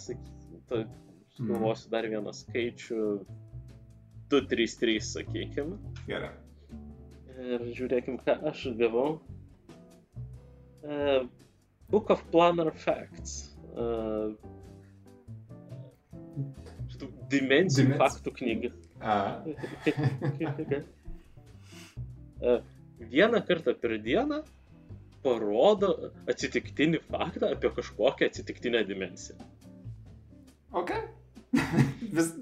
[1.34, 3.00] sugalvosiu dar vieną skaičių
[4.34, 5.78] 233, sakykime.
[6.10, 6.34] Gerai.
[7.44, 9.18] Ir žiūrėkim, ką aš gavau.
[10.84, 11.24] Uh,
[11.90, 13.56] Book of Planner Facts.
[13.74, 14.36] Uh,
[17.34, 18.70] dimensijų Dimens- faktų knyga.
[19.02, 19.16] A.
[23.00, 24.42] Vieną kartą per dieną
[25.24, 29.38] parodo atsitiktinį faktą apie kažkokią atsitiktinę dimensiją.
[30.72, 30.92] Ok.
[32.16, 32.34] Vis...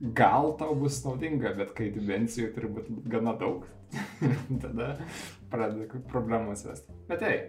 [0.00, 3.66] Gal tau bus naudinga, bet kai dimensijų turi būti gana daug,
[4.62, 4.94] tada
[5.52, 6.94] pradeda problemos vesti.
[7.10, 7.40] Bet ei,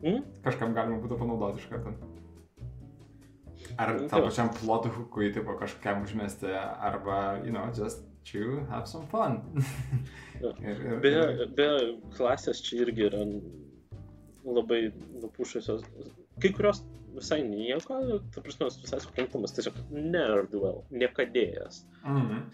[0.00, 0.22] Mm?
[0.44, 1.92] kažkam galima būtų panaudoti iš karto.
[3.76, 4.28] Ar Nu, tam jo.
[4.30, 9.40] pačiam plot hookui, tipo kažkam užmesti, arba, you know, just chew, have some fun.
[10.40, 11.80] Ir, ir, Beje, ir, beje,
[12.16, 13.18] klasės čia irgi yra
[14.48, 14.86] labai
[15.20, 15.82] nupušusios.
[16.40, 16.80] Kai kurios
[17.12, 17.98] visai nieko,
[18.32, 21.82] ta prasme, visai suprantamas, tiesiog nerdwell, niekadėjas.
[22.06, 22.44] mhm.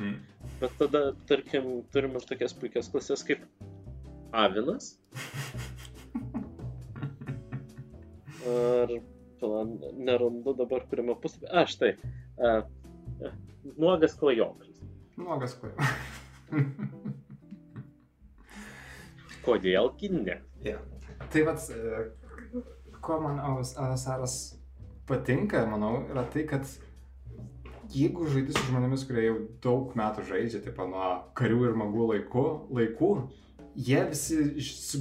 [0.00, 0.16] Mm.
[0.58, 3.44] Bet tada, tarkim, turim ir tokias puikias klasės kaip
[4.34, 4.88] Avinas.
[8.48, 8.90] Ar
[9.40, 9.60] pala,
[10.08, 11.52] nerandu dabar, kuriame puslapyje.
[11.54, 11.92] A, štai.
[12.40, 12.50] A,
[13.28, 13.32] a,
[13.78, 14.73] nuogas klajoklis.
[15.20, 15.70] Nuogas kuo.
[19.44, 20.40] Kodėlgi ne?
[20.64, 20.80] yeah.
[21.32, 21.60] Tai vad,
[23.04, 24.56] ko man Avasaras
[25.08, 26.66] patinka, manau, yra tai, kad
[27.94, 32.46] jeigu žaidži su žmonėmis, kurie jau daug metų žaidžia, tipo nuo karių ir magų laikų,
[32.78, 33.10] laikų
[33.74, 34.38] jie visi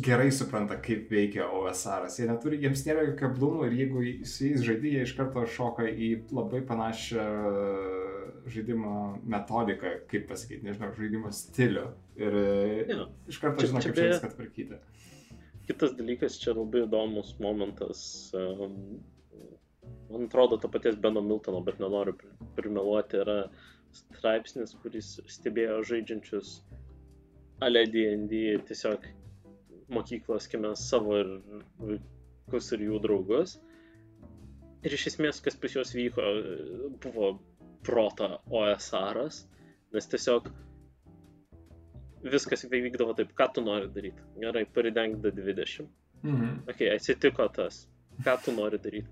[0.04, 2.17] gerai supranta, kaip veikia OSRas.
[2.19, 5.88] Jie neturi, jiems nėra jokių keblumų ir jeigu su jais žaidži, jie iš karto šoka
[5.88, 7.28] į labai panašią
[8.52, 11.86] žaidimo metodiką, kaip pasakyti, nežinau, žaidimo stilių.
[12.20, 12.38] Ir
[12.90, 13.08] Jo.
[13.32, 14.80] iš karto čia kaip čia viską tvarkyti.
[15.68, 18.32] Kitas dalykas, čia labai įdomus momentas.
[20.12, 23.38] Man atrodo, to paties Beno Miltono, bet nenoriu pri- primeluoti, yra
[23.94, 26.62] straipsnis, kuris stebėjo žaidžiančius
[27.62, 29.06] Ale D&D tiesiog
[29.94, 31.30] mokyklos, kime savo ir
[31.80, 33.54] vaikus ir jų draugus.
[34.84, 36.26] Ir iš esmės, kas pas juos vyko,
[37.06, 37.30] buvo
[37.86, 39.43] prota OSRas,
[39.93, 40.50] nes tiesiog
[42.24, 44.24] viskas vykdavo taip, ką tu nori daryti.
[44.39, 45.89] Gerai, paridenk D20.
[46.24, 46.63] Mhm.
[46.69, 47.84] Ok, atsitiko tas.
[48.24, 49.10] Ką tu nori daryti?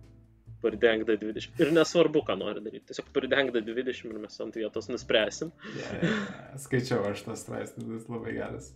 [0.62, 1.57] Paridenk D20.
[1.60, 2.86] Ir nesvarbu, ką nori daryti.
[2.91, 5.51] Tiesiog paridenk D20 ir mes ant vietos nuspręsim.
[5.79, 6.13] Ja, ja.
[6.62, 8.71] Skaičiau aš tas straipsnis, jis labai geras.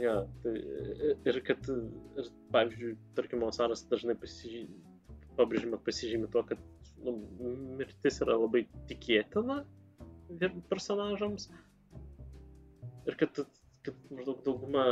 [0.00, 0.54] Ja, tai,
[1.28, 4.80] ir kad, ir, pavyzdžiui, tarkim, Osaras dažnai pasižymi,
[5.36, 6.62] pabrėžimą pasižymi tuo, kad
[7.04, 7.16] nu,
[7.78, 9.62] mirtis yra labai tikėtina
[10.70, 11.48] personažams.
[13.08, 13.42] Ir kad,
[13.82, 14.86] kad maždaug dauguma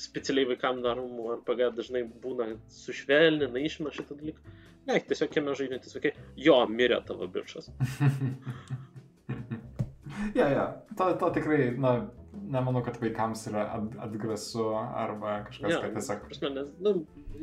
[0.00, 4.54] specialiai vaikams daromų RPG dažnai būna sušvelnina, išmena šitą dalyką.
[4.86, 7.70] Ne, tiesiog kieme žaidžiantis vaikai, jo, mirė tavo bičias.
[10.38, 10.66] ja, ja,
[10.98, 11.96] to, to tikrai, na,
[12.52, 16.24] nemanau, kad vaikams yra at, atgrasu arba kažkas, Jo, kad tiesiog...
[16.28, 16.92] Prasme, nes, nu,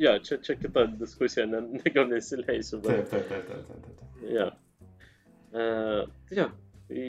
[0.00, 3.08] ja, čia, čia kita diskusija, ne, ne, gal nesileisiu, bet...
[3.10, 4.00] Taip, taip, taip, taip, taip, taip.
[4.00, 4.30] taip.
[4.34, 4.48] Ja.
[5.54, 6.00] Uh,
[6.34, 6.48] jo,
[6.88, 7.08] tai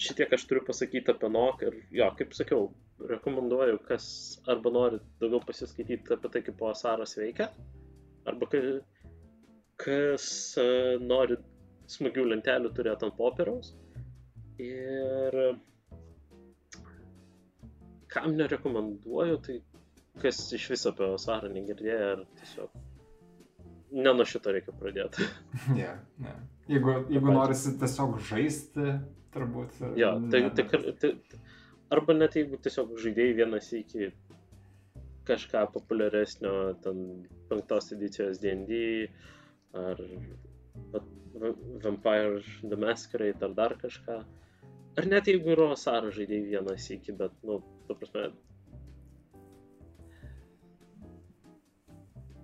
[0.00, 2.70] šitiek aš turiu pasakyti apie NOK ir, jo, kaip sakiau,
[3.10, 4.06] rekomenduoju, kas
[4.50, 7.50] arba nori daugiau pasiskaityti apie tai, kaip OSARas veikia,
[8.28, 8.60] arba ka,
[9.80, 10.26] kas
[10.60, 11.38] uh, nori
[11.90, 13.74] smagių lentelių turėti ant popieriaus.
[14.60, 15.36] Ir
[18.10, 19.60] kam nerekomenduoju, tai
[20.20, 22.80] kas iš viso apie Osarą negirdėjo, ar tiesiog
[23.90, 25.26] ne nuo šito reikia pradėti.
[25.76, 26.40] Yeah, yeah.
[26.70, 28.92] Jeigu, jeigu norisi tiesiog žaisti,
[29.34, 29.78] turbūt.
[29.98, 30.66] Jo, tai, tai,
[31.02, 31.14] tai,
[31.94, 34.10] arba net jeigu tiesiog žaidėjai vienas iki
[35.30, 36.52] kažką populiaresnio,
[36.84, 37.02] ten
[37.50, 39.08] penktos edicijos DD,
[39.78, 40.00] ar
[41.84, 44.20] Vampire the Masquerade, ar dar kažką.
[44.98, 47.60] Ar net jeigu yra Osaro žaidėjai vienas iki, bet, nu,
[47.90, 48.30] ta prasme.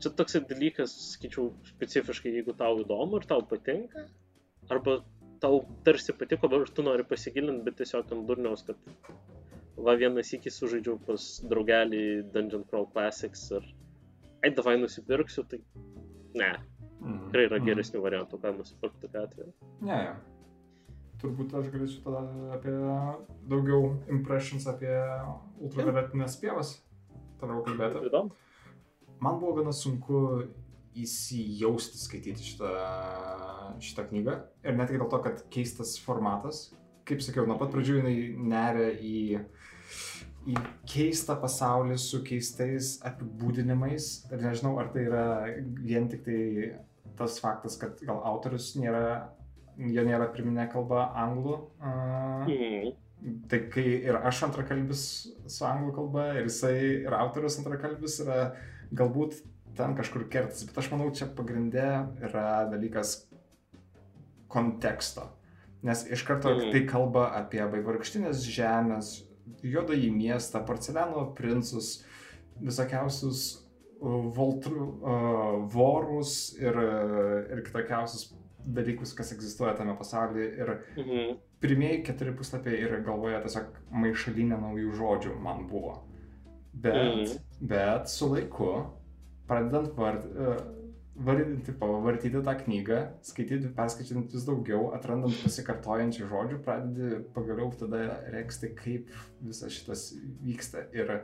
[0.03, 4.05] Čia toks dalykas, sakyčiau, specifiškai, jeigu tau įdomu ir tau patinka,
[4.69, 4.99] arba
[5.41, 9.11] tau tarsi patiko, bet tu nori pasigilinti, bet tiesiog ant durniaus, kad
[9.87, 13.67] va vienas iki sužaidžiau pas draugelį Dungeon Crawl Classics ir
[14.45, 15.61] ai davai nusipirksiu, tai
[16.37, 16.53] ne.
[17.01, 17.19] Mm.
[17.27, 18.05] Tikrai yra geresnių mm.
[18.07, 19.53] variantų, ką nusipirkti atveju.
[19.85, 20.15] Ne, ja.
[21.27, 22.21] Turbūt aš galėčiau tada
[22.55, 22.75] apie
[23.51, 24.93] daugiau impressions apie
[25.59, 26.77] ultravioletinės pievas
[27.41, 28.23] toliau kalbėti.
[29.19, 30.21] Man buvo gana sunku
[30.97, 32.71] įsijausti skaityti šitą,
[33.83, 34.37] šitą knygą.
[34.63, 36.69] Ir ne tik dėl to, kad keistas formatas.
[37.09, 38.17] Kaip sakiau, nuo pat pradžių jinai
[38.55, 39.43] neria į,
[40.53, 40.57] į
[40.89, 44.11] keistą pasaulį su keistais apibūdinimais.
[44.31, 45.27] Ir nežinau, ar tai yra
[45.83, 46.41] vien tik tai
[47.17, 49.33] tas faktas, kad gal autorius nėra,
[49.77, 51.59] jo nėra priminė kalba anglų.
[51.81, 52.95] Uh, mm.
[53.51, 55.03] Tai kai ir aš antrakalbis
[55.51, 58.41] su anglų kalba, ir jisai, ir autorius antrakalbis yra
[58.97, 59.41] galbūt
[59.77, 61.87] ten kažkur kertas, bet aš manau, čia pagrindė
[62.25, 63.27] yra dalykas
[64.53, 65.27] konteksto.
[65.85, 66.71] Nes iš karto mm.
[66.73, 69.13] tai kalba apie vaivorykštinės žemės,
[69.67, 72.01] juodąjį miestą, porceliano princus,
[72.63, 73.45] visokiausius
[74.01, 76.77] voltrų, uh, vorus ir,
[77.53, 78.29] ir kitokiausius
[78.67, 80.51] dalykus, kas egzistuoja tame pasaulyje.
[80.59, 81.41] Ir mhm.
[81.63, 86.01] pirmieji keturi puslapiai ir galvoje tiesiog maišalinė naujų žodžių man buvo.
[86.77, 87.37] Bet, mhm.
[87.71, 88.73] bet su laiku
[89.47, 90.57] pradedant vart, e,
[91.17, 98.03] vardinti, vartyti tą knygą, skaityti, perskaičiant vis daugiau, atrandant pasikartojančių žodžių, pradedi pagaliau tada
[98.35, 100.11] reiksti, kaip visas šitas
[100.45, 100.85] vyksta.
[100.97, 101.21] Ir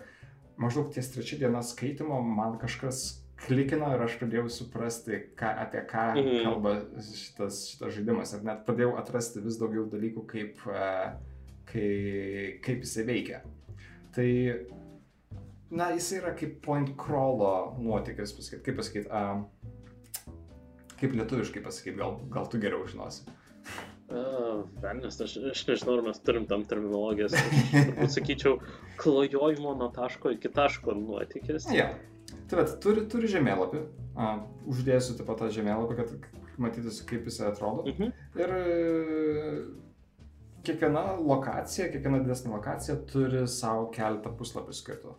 [0.60, 6.06] maždaug ties trečia diena skaitimo man kažkas klikino ir aš pradėjau suprasti, ką, apie ką
[6.14, 6.38] mhm.
[6.46, 6.76] kalba
[7.08, 8.34] šitas, šitas žaidimas.
[8.36, 10.92] Ir net pradėjau atrasti vis daugiau dalykų, kaip, e,
[11.72, 13.42] kaip, kaip jisai veikia.
[14.12, 14.28] Tai
[15.72, 19.46] na, jis yra kaip point crawlo nuotykis, pasakyt, kaip pasakyti, uh,
[21.00, 23.24] kaip lietuviškai pasakyti, gal, gal tu geriau žinosi.
[24.82, 27.32] Velnes, aš, aš nežinau, ar mes turim tam terminologijas.
[28.04, 28.58] Aš sakyčiau,
[29.00, 31.70] klajojimo nuo taško iki taško nuotykis.
[31.72, 31.88] Ja.
[32.52, 33.78] Tai bet, turi, turi žemėlapį.
[34.12, 36.10] Uh, uždėsiu taip pat tą žemėlapį, kad
[36.60, 37.86] matytųsi, kaip jisai atrodo.
[37.88, 38.10] Mhm.
[38.36, 38.50] Ir
[40.66, 45.14] kiekviena lokacija, kiekviena didesnė lokacija turi savo keletą puslapių skirtų.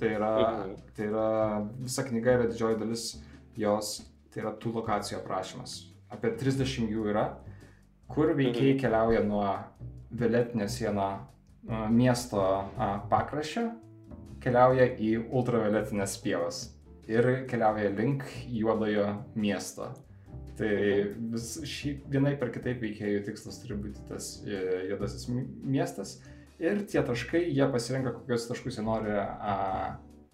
[0.00, 0.78] Tai yra, mhm.
[0.96, 1.26] tai yra,
[1.82, 3.04] visa knyga yra didžioji dalis
[3.60, 3.92] jos,
[4.32, 5.76] tai yra tų lokacijų aprašymas.
[6.08, 7.26] Apie 30 jų yra,
[8.08, 8.80] kur veikėjai mhm.
[8.80, 9.44] keliauja nuo
[10.08, 11.10] violetinio sieno
[11.92, 12.48] miesto
[13.12, 13.68] pakraščio,
[14.40, 16.64] keliauja į ultravioletinės pievas
[17.08, 19.88] ir keliauja link juodojo miesto.
[20.58, 20.70] Tai
[21.32, 24.58] vis, šį, vienai per kitaip veikėjų tikslas turi būti tas e,
[24.90, 26.16] juodasis miestas.
[26.58, 29.54] Ir tie taškai, jie pasirenka, kokius taškus jie nori a,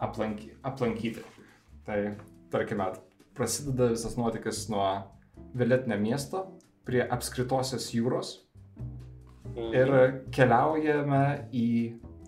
[0.02, 1.20] aplanky, aplankyti.
[1.84, 1.98] Tai,
[2.52, 2.88] tarkime,
[3.36, 4.86] prasideda visas nuotykis nuo
[5.54, 6.46] violetinio miesto
[6.88, 8.38] prie apskritosios jūros.
[9.54, 10.16] Ir mhm.
[10.34, 11.68] keliaujame į,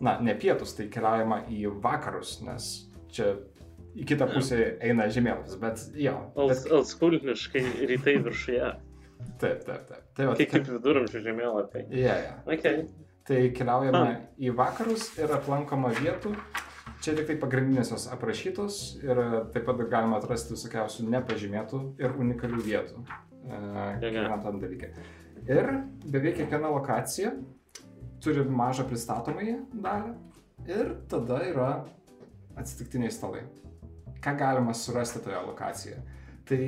[0.05, 2.69] na, ne pietus, tai keliaujama į vakarus, nes
[3.09, 3.33] čia
[3.97, 6.15] į kitą pusę eina žemėlapis, bet jo.
[6.37, 6.69] Bet...
[6.79, 8.71] Alskulniškai rytai viršuje.
[9.41, 10.05] Taip, taip, taip.
[10.17, 11.89] Tai, va, kaip, kaip viduramžių žemėlapiai.
[11.91, 12.39] Yeah, yeah.
[12.47, 12.87] Okay.
[13.27, 14.23] Tai keliaujame ah.
[14.39, 16.35] į vakarus ir aplankoma vietų.
[17.05, 19.19] Čia tik tai pagrindinės jos aprašytos ir
[19.55, 23.03] taip pat galima atrasti visokiausių nepažymėtų ir unikalių vietų.
[23.47, 24.93] Kiekvienam tam dalykė.
[25.47, 25.69] Ir
[26.07, 27.35] beveik kiekviena lokacija
[28.25, 30.15] turi mažą pristatomąjį dalį
[30.73, 31.69] ir tada yra
[32.57, 33.45] atsitiktiniai stalai
[34.25, 36.03] ką galima surasti toje lokacijoje.
[36.47, 36.63] Tai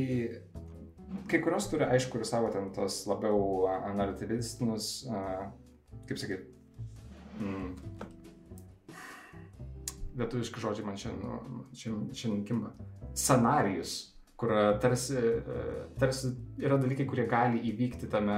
[1.30, 5.06] kai kurios turi, aišku, ir savo ten tos labiau analitivistinius,
[6.08, 6.44] kaip sakyt,
[7.38, 7.72] mm,
[10.18, 12.72] lietuviški žodžiai man šiandien, šiandien, šiandien kimba,
[13.14, 13.96] scenarijus,
[14.38, 15.18] kur tarsi,
[15.98, 16.32] tarsi
[16.62, 18.36] yra dalykai, kurie gali įvykti tame,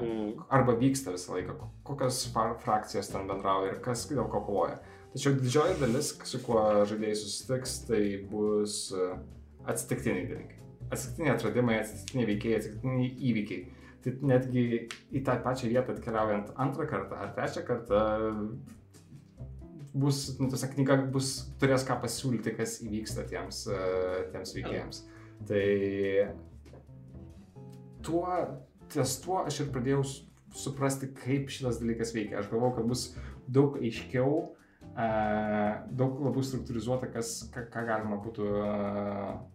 [0.00, 0.46] mm.
[0.50, 2.24] arba vyksta visą laiką, kokios
[2.64, 4.80] frakcijos ten bendrauja ir kas dėl ko kovoja.
[5.10, 9.06] Tačiau didžioji dalis, su kuo žaidėjai susitiks, tai bus e,
[9.66, 10.58] atsitiktiniai dalykai.
[10.90, 13.64] Atsitiktiniai atradimai, atsitiktiniai veikėjai, atsitiktiniai įvykiai.
[14.04, 14.66] Tai netgi
[15.12, 18.04] į tą pačią vietą atkeliaujant antrą kartą ar trečią kartą
[19.92, 25.02] bus, nu, tiesiog knyga bus, turės ką pasiūlyti, kas įvyksta tiems, uh, tiems veikėjams.
[25.50, 25.66] Tai
[28.06, 28.24] tuo,
[28.92, 30.06] ties tuo aš ir pradėjau
[30.56, 32.40] suprasti, kaip šitas dalykas veikia.
[32.40, 33.04] Aš galvoju, kad bus
[33.50, 34.54] daug aiškiau,
[35.96, 38.48] daug labiau struktūrizuota, kas, ką, ką galima būtų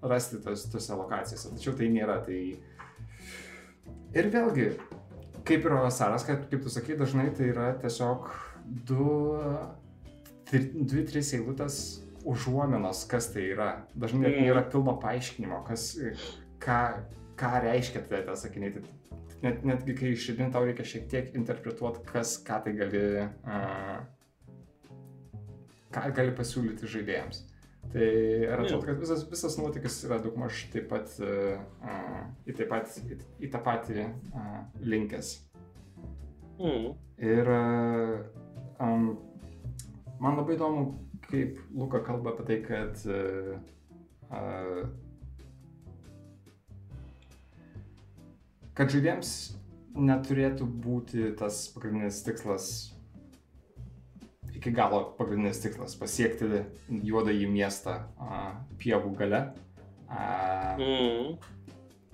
[0.09, 1.53] rasti tos, tose lokacijose.
[1.57, 2.19] Tačiau tai nėra.
[2.25, 2.39] Tai...
[4.15, 4.69] Ir vėlgi,
[5.47, 8.31] kaip ir Vasaras, kaip, kaip tu sakai, dažnai tai yra tiesiog
[8.89, 9.09] du,
[10.51, 11.79] dvi, trys eilutės
[12.25, 13.69] užuominos, kas tai yra.
[13.93, 15.91] Dažnai net nėra pilno paaiškinimo, kas,
[16.63, 16.81] ką,
[17.39, 18.77] ką reiškia tai tie sakiniai.
[18.77, 18.85] Tai
[19.45, 23.03] net, netgi kai išridin tau reikia šiek tiek interpretuoti, kas, ką tai gali,
[23.45, 23.99] uh,
[25.95, 27.43] ką gali pasiūlyti žaidėjams.
[27.93, 31.59] Tai ir atrodo, kad visas, visas nuotykis yra daugmaž taip pat uh,
[32.47, 35.35] į, taip pat, į, į tą patį uh, linkęs.
[36.57, 36.89] Mm.
[37.21, 38.25] Ir uh,
[38.81, 39.09] um,
[40.23, 40.87] man labai įdomu,
[41.27, 43.53] kaip Luka kalba apie tai, kad uh,
[44.31, 44.81] uh,
[48.75, 49.31] kad žaidėjams
[49.95, 52.94] neturėtų būti tas pagrindinis tikslas,
[54.65, 58.39] iki galo pagrindinis tikslas- pasiekti juodąjį miestą a,
[58.81, 59.41] pievų gale.
[60.09, 61.35] A, mm.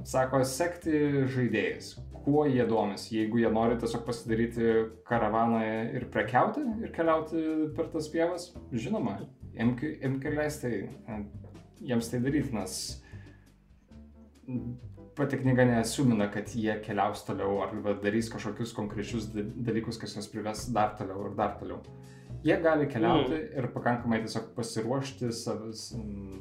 [0.04, 0.92] Sako, sekti
[1.32, 1.94] žaidėjais,
[2.26, 3.16] kuo jie domisi.
[3.20, 4.68] Jeigu jie nori tiesiog pasidaryti
[5.08, 5.62] karavaną
[5.96, 9.20] ir prekiauti ir keliauti per tas pievas, žinoma,
[9.54, 10.74] imk, imk ir leisti
[11.80, 12.78] jiems tai daryti, nes
[15.16, 20.66] pati knyga nesumina, kad jie keliaus toliau ar darys kažkokius konkrečius dalykus, kas juos prives
[20.74, 21.84] dar toliau ir dar toliau.
[22.42, 23.58] Jie gali keliauti mm.
[23.60, 25.84] ir pakankamai tiesiog pasiruošti savas,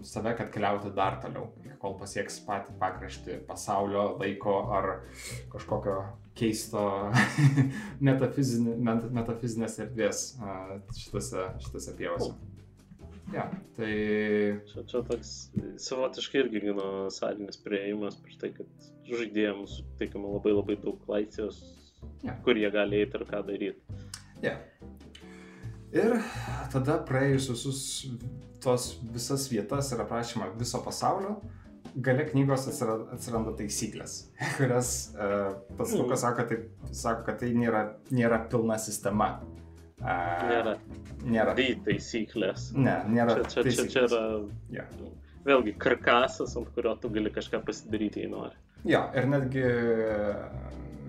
[0.09, 1.51] save, kad keliauti dar toliau,
[1.83, 4.89] kol pasieks patį pakraštį pasaulio, laiko ar
[5.53, 5.99] kažkokio
[6.41, 6.85] keisto
[8.07, 10.23] metafizinės erdvės
[10.97, 12.33] šitose, šitose pievose.
[13.35, 13.45] Ja,
[13.77, 13.93] tai...
[14.67, 15.35] Čia, čia toks
[15.85, 21.61] savotiškai irgi gana sąlyginis prieimas per tai, kad žaidėjams suteikiama labai labai daug laisvės,
[22.25, 22.35] ja.
[22.47, 24.01] kur jie gali eiti ir ką daryti.
[24.43, 24.57] Ja.
[25.91, 26.21] Ir
[26.71, 27.81] tada praėjus visus
[28.63, 31.39] tos visas vietas ir aprašymą viso pasaulio,
[31.97, 34.19] gale knygos atsiranda, taisyklės,
[34.59, 36.23] kurias uh, pats Lukas mm.
[36.23, 39.33] sako, tai, sako, kad tai nėra, nėra pilna sistema.
[40.01, 40.79] Nėra.
[41.29, 41.55] Nėra.
[41.59, 42.71] Tai taisyklės.
[42.77, 43.41] Ne, nėra.
[43.51, 44.23] Čia, čia, čia, čia yra.
[44.73, 44.95] Yeah.
[45.45, 48.57] Vėlgi, karkasas, ant kurio tu gali kažką pasidaryti, jei nori.
[48.89, 49.65] Jo, ir netgi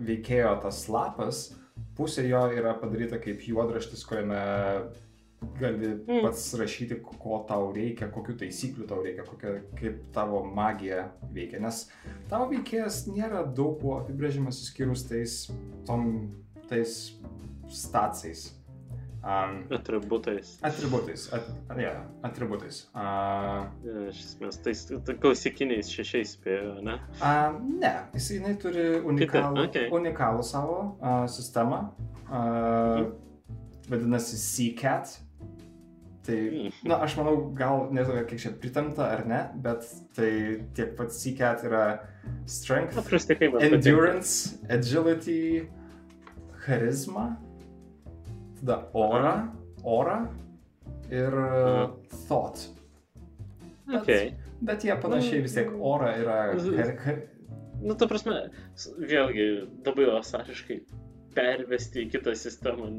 [0.07, 1.43] veikėjo tas lapas,
[2.02, 4.41] pusė jo yra padaryta kaip juodraštis, kuriame
[5.60, 6.22] gali mm.
[6.22, 11.62] pats rašyti, ko tau reikia, kokiu taisykliu tau reikia, kokia, kaip tavo magija veikia.
[11.64, 11.84] Nes
[12.30, 15.38] tavo veikėjas nėra daug kuo apibrėžimas, išskyrus tais,
[15.88, 16.12] tom,
[16.70, 16.97] tais
[17.72, 18.52] stacijais.
[19.24, 20.57] Um, atributais.
[20.63, 21.45] Atributais, at,
[21.78, 22.88] yeah, atributais.
[22.95, 26.95] Uh, ja, iš esmės, tais tai klasikiniais šešiais spėjo, ne?
[27.19, 29.91] Uh, ne, jis jinai turi unikalų, okay.
[29.93, 31.84] unikalų savo uh, sistemą.
[32.32, 33.11] Uh, mm.
[33.91, 35.13] Vadinasi CCAT.
[36.26, 36.39] Tai,
[36.89, 39.86] na, aš manau, gal nežinau, kiek čia pritamta ar ne, bet
[40.17, 40.32] tai
[40.78, 41.86] tiek pat CCAT yra
[42.49, 42.97] strength,
[43.61, 45.69] endurance, agility,
[46.65, 47.36] charisma
[48.62, 49.34] tada orą,
[49.84, 50.18] orą
[51.12, 51.91] ir mm.
[52.28, 52.70] thought.
[53.88, 54.34] Bet, okay.
[54.62, 56.39] bet jie panašiai vis tiek orą yra.
[57.82, 58.43] Nu, ta prasme,
[59.01, 59.47] vėlgi,
[59.88, 60.84] labai asariškai
[61.36, 62.89] pervesti į kitą sistemą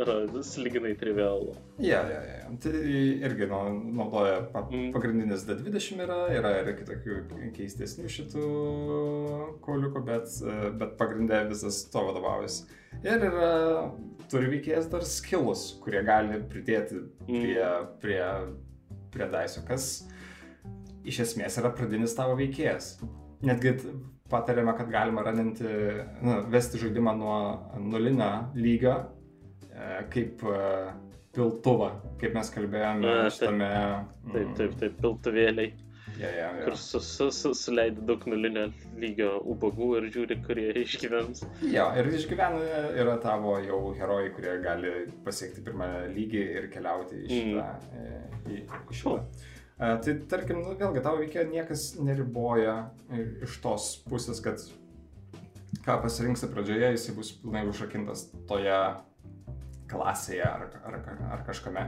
[0.00, 0.16] yra
[0.46, 1.54] slyginai trivialu.
[1.82, 2.50] Ja, ja, ja.
[2.62, 3.60] Tai irgi nu,
[3.98, 4.90] naudoja pa, mm.
[4.94, 8.44] pagrindinis D20 yra, yra ir kitokių keistesnių šitų
[9.64, 10.36] kauliukų, bet,
[10.80, 12.68] bet pagrindė visas to vadovaujasi.
[13.06, 13.50] Ir yra,
[14.30, 17.92] turi veikėjas dar skilus, kurie gali pridėti prie, mm.
[18.02, 18.22] prie,
[19.14, 19.92] prie Daiso, kas
[21.06, 22.96] iš esmės yra pradinis tavo veikėjas.
[23.46, 23.78] Netgi
[24.30, 25.68] patariama, kad galima raninti,
[26.22, 27.38] nu, vesti žaidimą nuo
[27.82, 28.96] nulinio lygio,
[29.70, 30.64] e, kaip e,
[31.36, 33.70] piltuvą, kaip mes kalbėjome A, šitame.
[34.32, 35.70] Taip, taip, taip, piltuvėliai.
[36.18, 36.64] Yeah, yeah, yeah.
[36.66, 38.66] Kur su, su, su, suleidi daug nulinio
[39.00, 41.44] lygio ubagų ir žiūri, kurie išgyvens.
[41.70, 44.90] Jo, ir išgyvena yra tavo jau herojai, kurie gali
[45.24, 47.70] pasiekti pirmą lygį ir keliauti į šitą.
[47.94, 48.36] Mm.
[48.50, 49.14] Į, į šitą.
[49.14, 49.48] Oh.
[49.80, 52.90] Tai tarkim, nu, vėlgi tavo veikia niekas neriboja
[53.46, 54.60] iš tos pusės, kad
[55.86, 58.76] ką pasirinksi pradžioje, jisai bus pilnai užrakintas toje
[59.90, 60.98] klasėje ar, ar,
[61.32, 61.86] ar kažkame.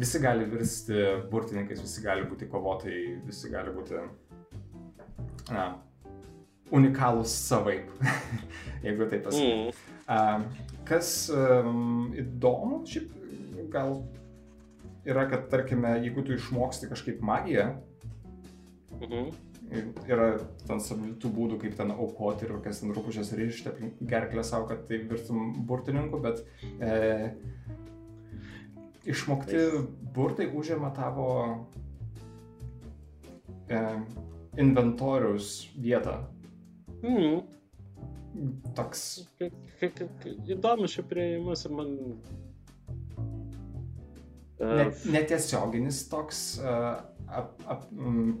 [0.00, 0.96] Visi gali virsti
[1.28, 4.00] burtininkais, visi gali būti kovotojai, visi gali būti
[5.52, 5.66] na,
[6.72, 7.90] unikalūs savaip,
[8.86, 9.76] jeigu taip pasakyti.
[10.08, 10.48] Mm.
[10.88, 13.12] Kas um, įdomu, šiaip
[13.70, 14.00] gal
[15.04, 17.70] yra, kad tarkime, jeigu tu išmoksti kažkaip magiją,
[19.00, 19.30] Mhm.
[20.10, 20.26] yra
[20.66, 23.30] ten savitų būdų, kaip ten aukoti ir kokias ten rūpušės
[23.70, 26.42] aplink gerklę savo, kad tai virtum burtininku, bet
[26.80, 27.30] e,
[29.06, 29.62] išmokti
[30.14, 31.28] burtai užima tavo
[33.68, 33.80] e,
[34.58, 36.26] inventoriaus vietą.
[37.02, 37.40] Mm.
[38.76, 39.28] Toks.
[39.40, 41.96] Įdomus šiaip prieimas ir man.
[44.60, 44.84] Ne,
[45.14, 47.00] netiesioginis toks uh,
[47.32, 47.84] ap, ap,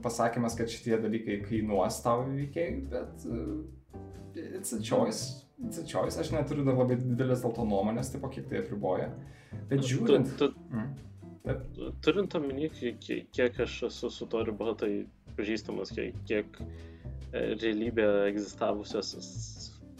[0.04, 3.62] pasakymas, kad šitie dalykai kainuos tavo veikėjai, bet uh,
[4.36, 5.46] it's a choice.
[5.64, 6.18] It's a choice.
[6.20, 9.08] Aš neturiu dar labai didelės dėl to nuomonės, tipo kiek tai apriboja.
[9.70, 10.34] Bet žiūrint.
[10.40, 10.92] tu, Mm.
[11.74, 13.00] tu, turint omeny, kiek,
[13.32, 15.06] kiek- aš esu su to ribotai
[15.38, 19.10] pažįstamas, kiek, kiek e, realybė egzistavusios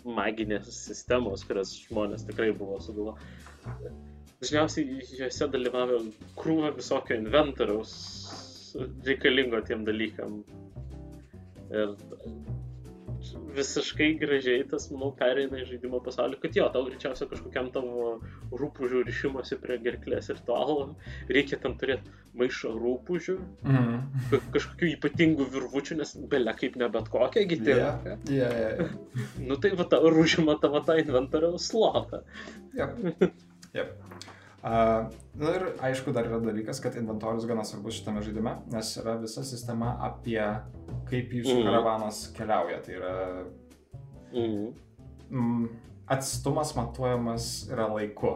[0.05, 3.17] maginės sistemos, kurias žmonės tikrai buvo sugalvo.
[4.41, 5.99] Dažniausiai juose dalyvavo
[6.41, 7.91] krūva visokio inventoriaus
[9.05, 10.39] reikalingo tiem dalykam.
[11.71, 11.93] Ir
[13.55, 18.15] visiškai gražiai tas, manau, pereina į žaidimo pasaulį, kad jo, tau greičiausiai kažkokiam tavo
[18.63, 20.95] rūpužių ryšimosi prie gerklės ritualo
[21.29, 22.09] reikia ten turėti
[22.41, 23.37] maišą rūpužių,
[23.67, 24.01] Mm.
[24.31, 27.75] ka- kažkokių ypatingų virvučių, nes belia kaip ne bet kokia gyti.
[27.77, 28.01] Yeah.
[28.07, 29.37] Yeah, yeah, yeah.
[29.51, 32.23] Nu tai va, ir užima tavo tą inventoriaus slotą.
[32.79, 32.97] Yep.
[33.75, 34.03] Yep.
[34.61, 35.07] Uh,
[35.41, 39.41] na ir aišku, dar yra dalykas, kad inventorius gana svarbus šitame žaidime, nes yra visa
[39.45, 40.43] sistema apie
[41.09, 41.65] kaip jūsų Mhm.
[41.69, 42.83] karavanas keliauja.
[42.85, 43.45] Tai yra
[44.35, 44.75] Mhm.
[45.31, 45.69] mm,
[46.09, 48.35] atstumas matuojamas yra laiku,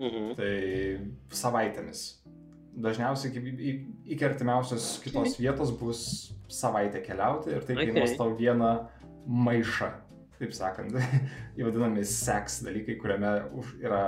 [0.00, 0.34] Mhm.
[0.34, 0.98] tai
[1.30, 2.20] savaitėmis.
[2.76, 7.86] Dažniausiai iki, iki artimiausios kitos vietos bus savaitė keliauti ir tai Okay.
[7.92, 8.88] kainuos tau vieną
[9.28, 9.92] maišą,
[10.44, 10.94] taip sakant,
[11.60, 13.34] įvadinami seks dalykai, kuriame
[13.82, 14.04] yra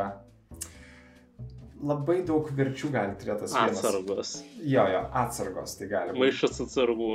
[1.87, 3.80] labai daug verčių gali turėti tas vienas.
[3.82, 4.30] Atsargos.
[4.64, 6.22] Jo, jo, atsargos tai gali būti.
[6.24, 7.11] Maišas atsargų.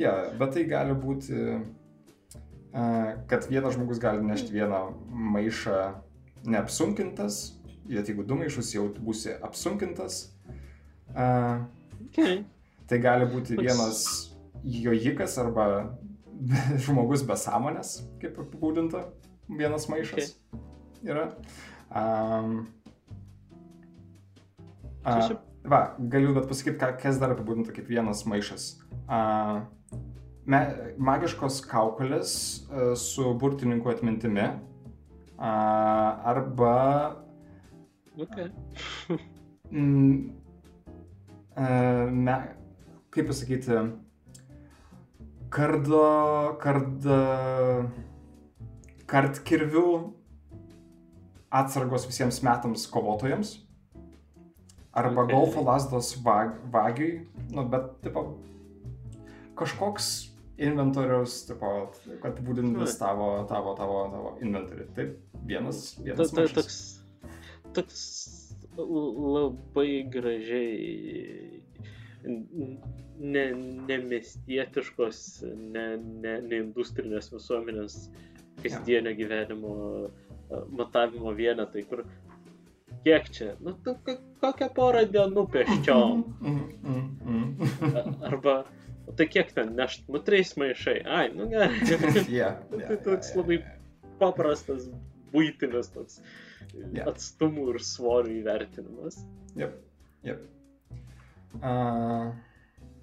[0.00, 2.84] Jo, bet tai gali būti, e,
[3.30, 4.82] kad vienas žmogus gali nešti vieną
[5.36, 5.78] maišą
[6.52, 7.40] neapsunkintas,
[7.88, 10.26] bet jeigu du maišus jau būsi apsunkintas,
[11.14, 11.28] e,
[12.12, 12.42] Okay.
[12.90, 14.02] tai gali būti vienas
[14.62, 15.66] jojikas arba
[16.84, 19.06] žmogus be sąmonės, kaip apibūdinta,
[19.52, 20.34] vienas maišas
[21.04, 21.28] yra.
[21.92, 22.66] Um,
[25.04, 25.16] a,
[25.68, 28.68] va, galiu bet pasakyti, kas dar apibūdinta kaip vienas maišas.
[29.06, 29.64] A,
[30.46, 30.62] me,
[30.98, 32.36] magiškos kaukolės
[32.68, 35.52] a, su burtininku atmintimi a,
[36.32, 36.76] arba
[38.18, 38.50] Okay.
[39.70, 40.32] Mm,
[41.56, 41.64] e,
[42.10, 42.34] me,
[43.10, 43.78] kaip pasakyti,
[45.52, 46.02] kardo,
[46.62, 47.18] karda,
[49.10, 49.84] kartkirvių
[51.52, 53.58] atsargos visiems metams kovotojams.
[54.92, 55.32] Arba Okay.
[55.32, 58.22] golfo lasdos vag, vagiui, nu, bet, tipo,
[59.56, 60.08] kažkoks
[60.60, 61.70] inventoriaus, tipo,
[62.20, 64.84] kad būdintis tavo, tavo, tavo, tavo inventorių.
[64.96, 65.14] Taip,
[65.48, 66.30] vienas, Ta, vienas.
[66.30, 66.54] ta, maišas.
[66.58, 66.76] toks,
[67.72, 68.02] toks
[68.76, 71.62] labai gražiai
[73.22, 73.44] n- ne,
[73.88, 75.18] nemiestietiškos,
[75.72, 77.96] ne, ne, ne industrinės visuomenės
[78.62, 82.04] kasdienio gyvenimo a, matavimo vienetai, kur
[83.06, 83.94] kiek čia, nu, tu,
[84.42, 86.24] kokią porą dienų peščiom.
[86.42, 87.48] Mm, mm.
[87.88, 88.56] A- Arba,
[89.08, 90.98] o tai kiek ten nešt, nu, trys maišai.
[91.06, 91.80] Ai, nu gerai.
[92.30, 93.62] yeah, Tai toks labai
[94.20, 94.90] paprastas,
[95.32, 96.20] būtinis toks
[96.72, 97.04] Jo.
[97.10, 99.18] atstumų ir svorių įvertinimas.
[99.58, 99.72] Yep.
[100.24, 100.44] Yep.
[101.60, 102.30] Uh,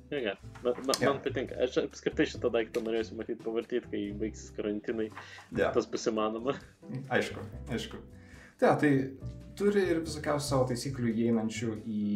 [0.09, 1.57] Jėga, man, man, man patinka.
[1.61, 5.09] Aš apskritai šitą daiktą norėsiu matyti pavartyti, kai baigsis karantinai.
[5.53, 5.73] yeah.
[5.75, 6.55] Tas bus įmanoma.
[7.13, 7.99] Aišku, aišku.
[8.59, 8.91] Tai, tai
[9.59, 12.07] turi ir visokiausių savo taisyklių įeinančių į,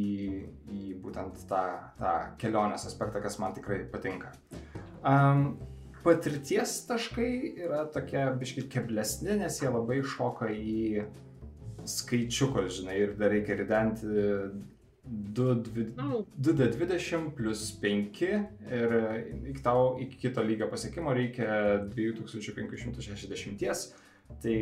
[0.73, 1.61] į būtent tą,
[1.99, 4.33] tą kelionės aspektą, kas man tikrai patinka.
[5.05, 5.59] Um,
[6.03, 7.29] patirties taškai
[7.67, 11.05] yra tokie biški keblesni, nes jie labai šoka į
[11.89, 14.07] skaičiukus, žinai, ir dar reikia ridenti
[15.03, 18.93] 2D20 Nu, 2D20 plus 5 ir
[19.49, 23.93] iki, tau, iki kito lygio pasiekimo reikia 2560.
[24.43, 24.53] Tai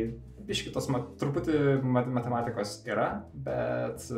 [0.50, 4.14] iš kitos mat, truputį mat, matematikos yra, bet e,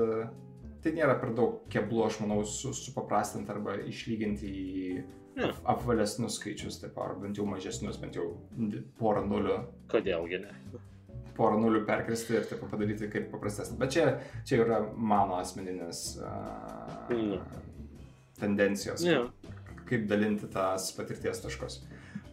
[0.83, 5.05] tai nėra per daug keblų, aš manau, su, supaprastinti arba išlyginti į
[5.45, 8.27] ap- apvalesnius skaičius, taip, ar bent jau mažesnius, bent jau
[8.99, 9.57] porą nulių
[9.93, 10.53] kodėlgi ne?
[11.37, 13.79] Porą nulių perkristi ir taip padaryti kaip paprastesnį.
[13.81, 14.07] Bet čia,
[14.47, 17.41] čia yra mano asmeninės uh, Mm.
[18.41, 19.27] tendencijos, Ne.
[19.89, 21.81] kaip dalinti tas patirties taškus.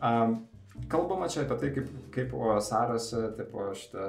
[0.02, 0.48] Um,
[0.88, 4.08] kalbama čia apie tai, kaip, kaip OSR'as, tipo, šitą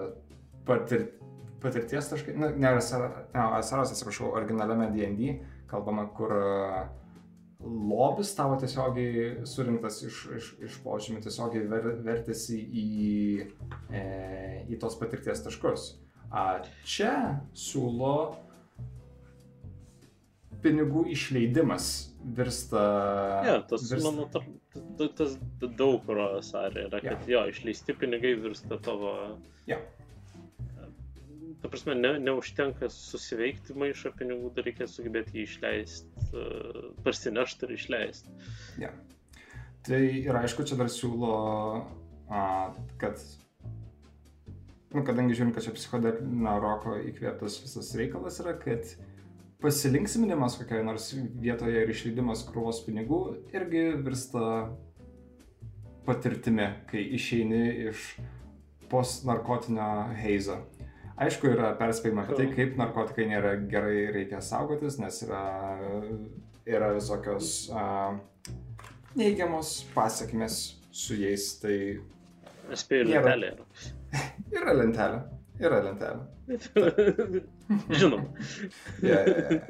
[0.66, 1.08] patir,
[1.60, 5.34] patirties taškai, na, ne OSR'as, atsiprašau, originaliame D&D
[5.70, 6.86] kalbama, kur uh,
[7.64, 12.86] lobis tavo tiesiogiai surinktas iš, iš, iš požymį, tiesiogiai ver, vertėsi į,
[13.90, 14.04] e,
[14.72, 15.92] į tos patirties taškus.
[16.32, 17.12] A, čia
[17.58, 18.14] siūlo
[20.62, 21.88] pinigų išleidimas
[22.36, 22.82] virsta.
[23.46, 24.10] Ja, tas, virsta...
[24.10, 24.28] manau,
[24.98, 25.34] tas, tas
[25.78, 27.34] daug kur sarė yra, kad ja.
[27.34, 29.12] jo, išleisti pinigai virsta tavo.
[29.70, 29.80] Ja.
[31.62, 37.76] Ta prasme, ne, neužtenka susiveikti maišą pinigų, dar reikia sugebėti jį išleisti, uh, parsinešti ir
[37.76, 38.36] išleisti.
[38.82, 38.92] Ja.
[39.86, 41.32] Tai ir aišku, čia dar siūlo,
[42.30, 42.42] a,
[43.02, 43.18] kad,
[44.94, 48.86] nu, kadangi žiūrim, kad čia psichodelinio roko įkvėptas visas reikalas yra, kad
[49.62, 51.08] pasilinksminimas kokioje nors
[51.42, 53.20] vietoje ir išleidimas krūvos pinigų
[53.54, 54.46] irgi virsta
[56.06, 58.06] patirtimi, kai išeini iš
[58.90, 60.58] postnarkotinio heizo.
[61.20, 65.42] Aišku, yra perspėjimai apie tai, kaip narkotikai nėra gerai, reikia saugotis, nes yra,
[66.64, 68.16] yra visokios uh,
[69.18, 71.50] neigiamos pasiekmes su jais.
[71.62, 71.76] Tai
[72.78, 73.66] Spėjau, lentelė yra.
[74.60, 75.20] yra lentelė.
[75.62, 77.42] Yra lentelė.
[78.00, 78.26] Žinom.
[79.08, 79.60] Ja, ja, ja.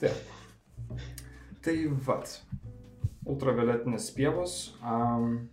[0.00, 0.32] Taip.
[1.64, 1.76] Tai
[2.06, 2.38] vat.
[3.26, 4.56] Ultravioletinės pievos.
[4.86, 5.48] Um,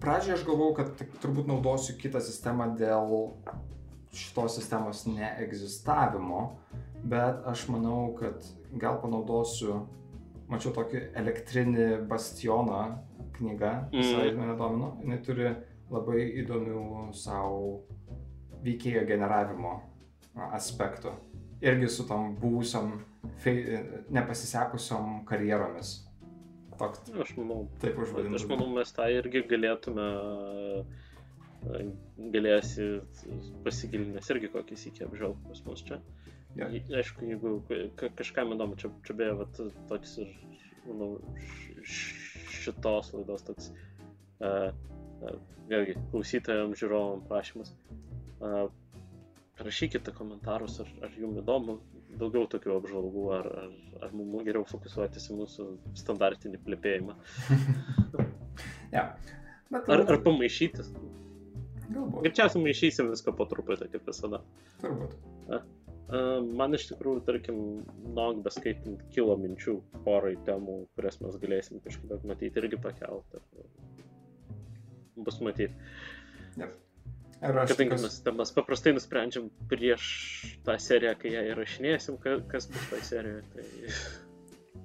[0.00, 3.32] pradžioje aš galvojau, kad turbūt naudosiu kitą sistemą dėl
[4.16, 6.58] šitos sistemos neegzistavimo,
[7.04, 8.44] bet aš manau, kad
[8.80, 9.82] gal panaudosiu,
[10.48, 12.98] mačiau tokį elektrinį bastioną
[13.36, 14.38] knygą, visai Mm.
[14.38, 15.50] mane domino, jinai turi
[15.90, 17.82] labai įdomių savo
[18.64, 19.80] veikėjo generavimo
[20.52, 21.12] aspektų.
[21.60, 22.36] Irgi su tom
[23.44, 26.05] fei- nepasisekusiom karjeromis.
[26.78, 28.42] Toks, Aš manau, taip užvadintas.
[28.42, 30.06] aš manau, mes tą irgi galėtume,
[31.72, 31.86] e,
[32.34, 32.88] galėsi
[33.64, 36.00] pasigilinęs irgi kokį sėkį apžvelgti pas mus čia.
[36.56, 37.54] I- Aišku, jeigu
[37.96, 40.30] ka- kažkam įdomu, čia, čia beje, vat, toks ir,
[40.86, 41.10] manau,
[41.84, 43.70] šitos laidos toks,
[44.40, 44.70] uh,
[45.22, 45.36] uh,
[45.68, 47.72] vėlgi, klausytojams, žiūrovams prašymas.
[48.40, 48.68] Uh,
[49.64, 51.78] rašykite komentarus, ar, ar jums įdomu
[52.20, 53.74] daugiau tokių apžvalgų, ar, ar,
[54.06, 55.68] ar mums geriau fokusuotis į mūsų
[56.04, 57.18] standartinį plėpėjimą.
[58.94, 59.02] Ja.
[59.68, 60.92] Bet Ar, ar pamaišytis.
[61.90, 62.20] galbūt.
[62.22, 64.38] Greičiausiai maišysim viską po truputį, kaip visada.
[64.80, 65.16] Turbūt.
[65.50, 65.64] Uh,
[66.56, 67.56] Man iš tikrųjų, tarkim,
[68.14, 73.42] nog beskaitant, kilo minčių porai temų, kurias mes galėsim kažkaip matyti irgi pakelti.
[75.26, 75.74] Bus matyti.
[77.42, 80.04] Ir aš Kadangi tikiuosi- mes temas paprastai nusprendžiam prieš
[80.64, 83.64] tą seriją, kai ją įrašinėsim, ka- kas bus toje serijoje, tai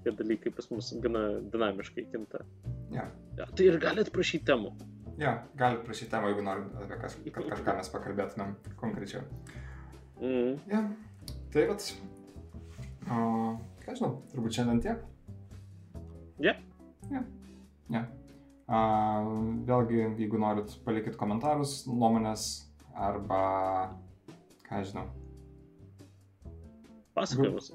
[0.03, 2.43] tie dalykai pas mus gana dinamiškai kinta.
[2.91, 3.05] Ja.
[3.37, 4.73] Ja, tai ir galite prašyti temų.
[5.17, 9.23] Ja, galite prašyti temą, jeigu norit, apie kas, kažką mes pakalbėtumėm konkrečiau.
[10.21, 10.59] Mm.
[10.67, 10.83] Ja,
[11.53, 11.87] tai vat.
[13.09, 14.99] O, ką žinau, turbūt šiandien tiek.
[16.39, 16.55] Ja.
[17.11, 17.23] Ja.
[17.89, 18.05] ja.
[18.71, 18.81] A,
[19.67, 22.45] vėlgi, jeigu norit, palikit komentarus, nuomonės
[22.95, 23.41] arba,
[24.67, 25.09] ką žinau.
[27.17, 27.67] pasakojimus.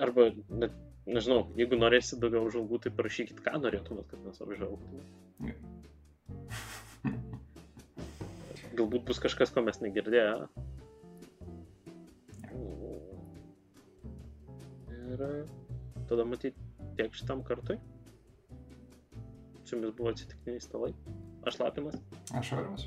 [0.00, 0.72] Arba, net,
[1.04, 5.04] nežinau, jeigu norėsit daugiau apžvalgų, tai parašykit, ką norėtumėt, kad mes apžvelgtume.
[5.44, 5.56] Jo.
[8.78, 10.48] Galbūt bus kažkas, ko mes negirdėję.
[15.12, 15.26] Ir
[16.08, 16.56] tada matyti
[16.96, 17.76] tiek šitam kartui.
[19.72, 20.92] Su jumis buvo atsitiktiniai stalai.
[21.48, 21.94] Aš Lapinas.
[22.36, 22.82] Aš Aurimas.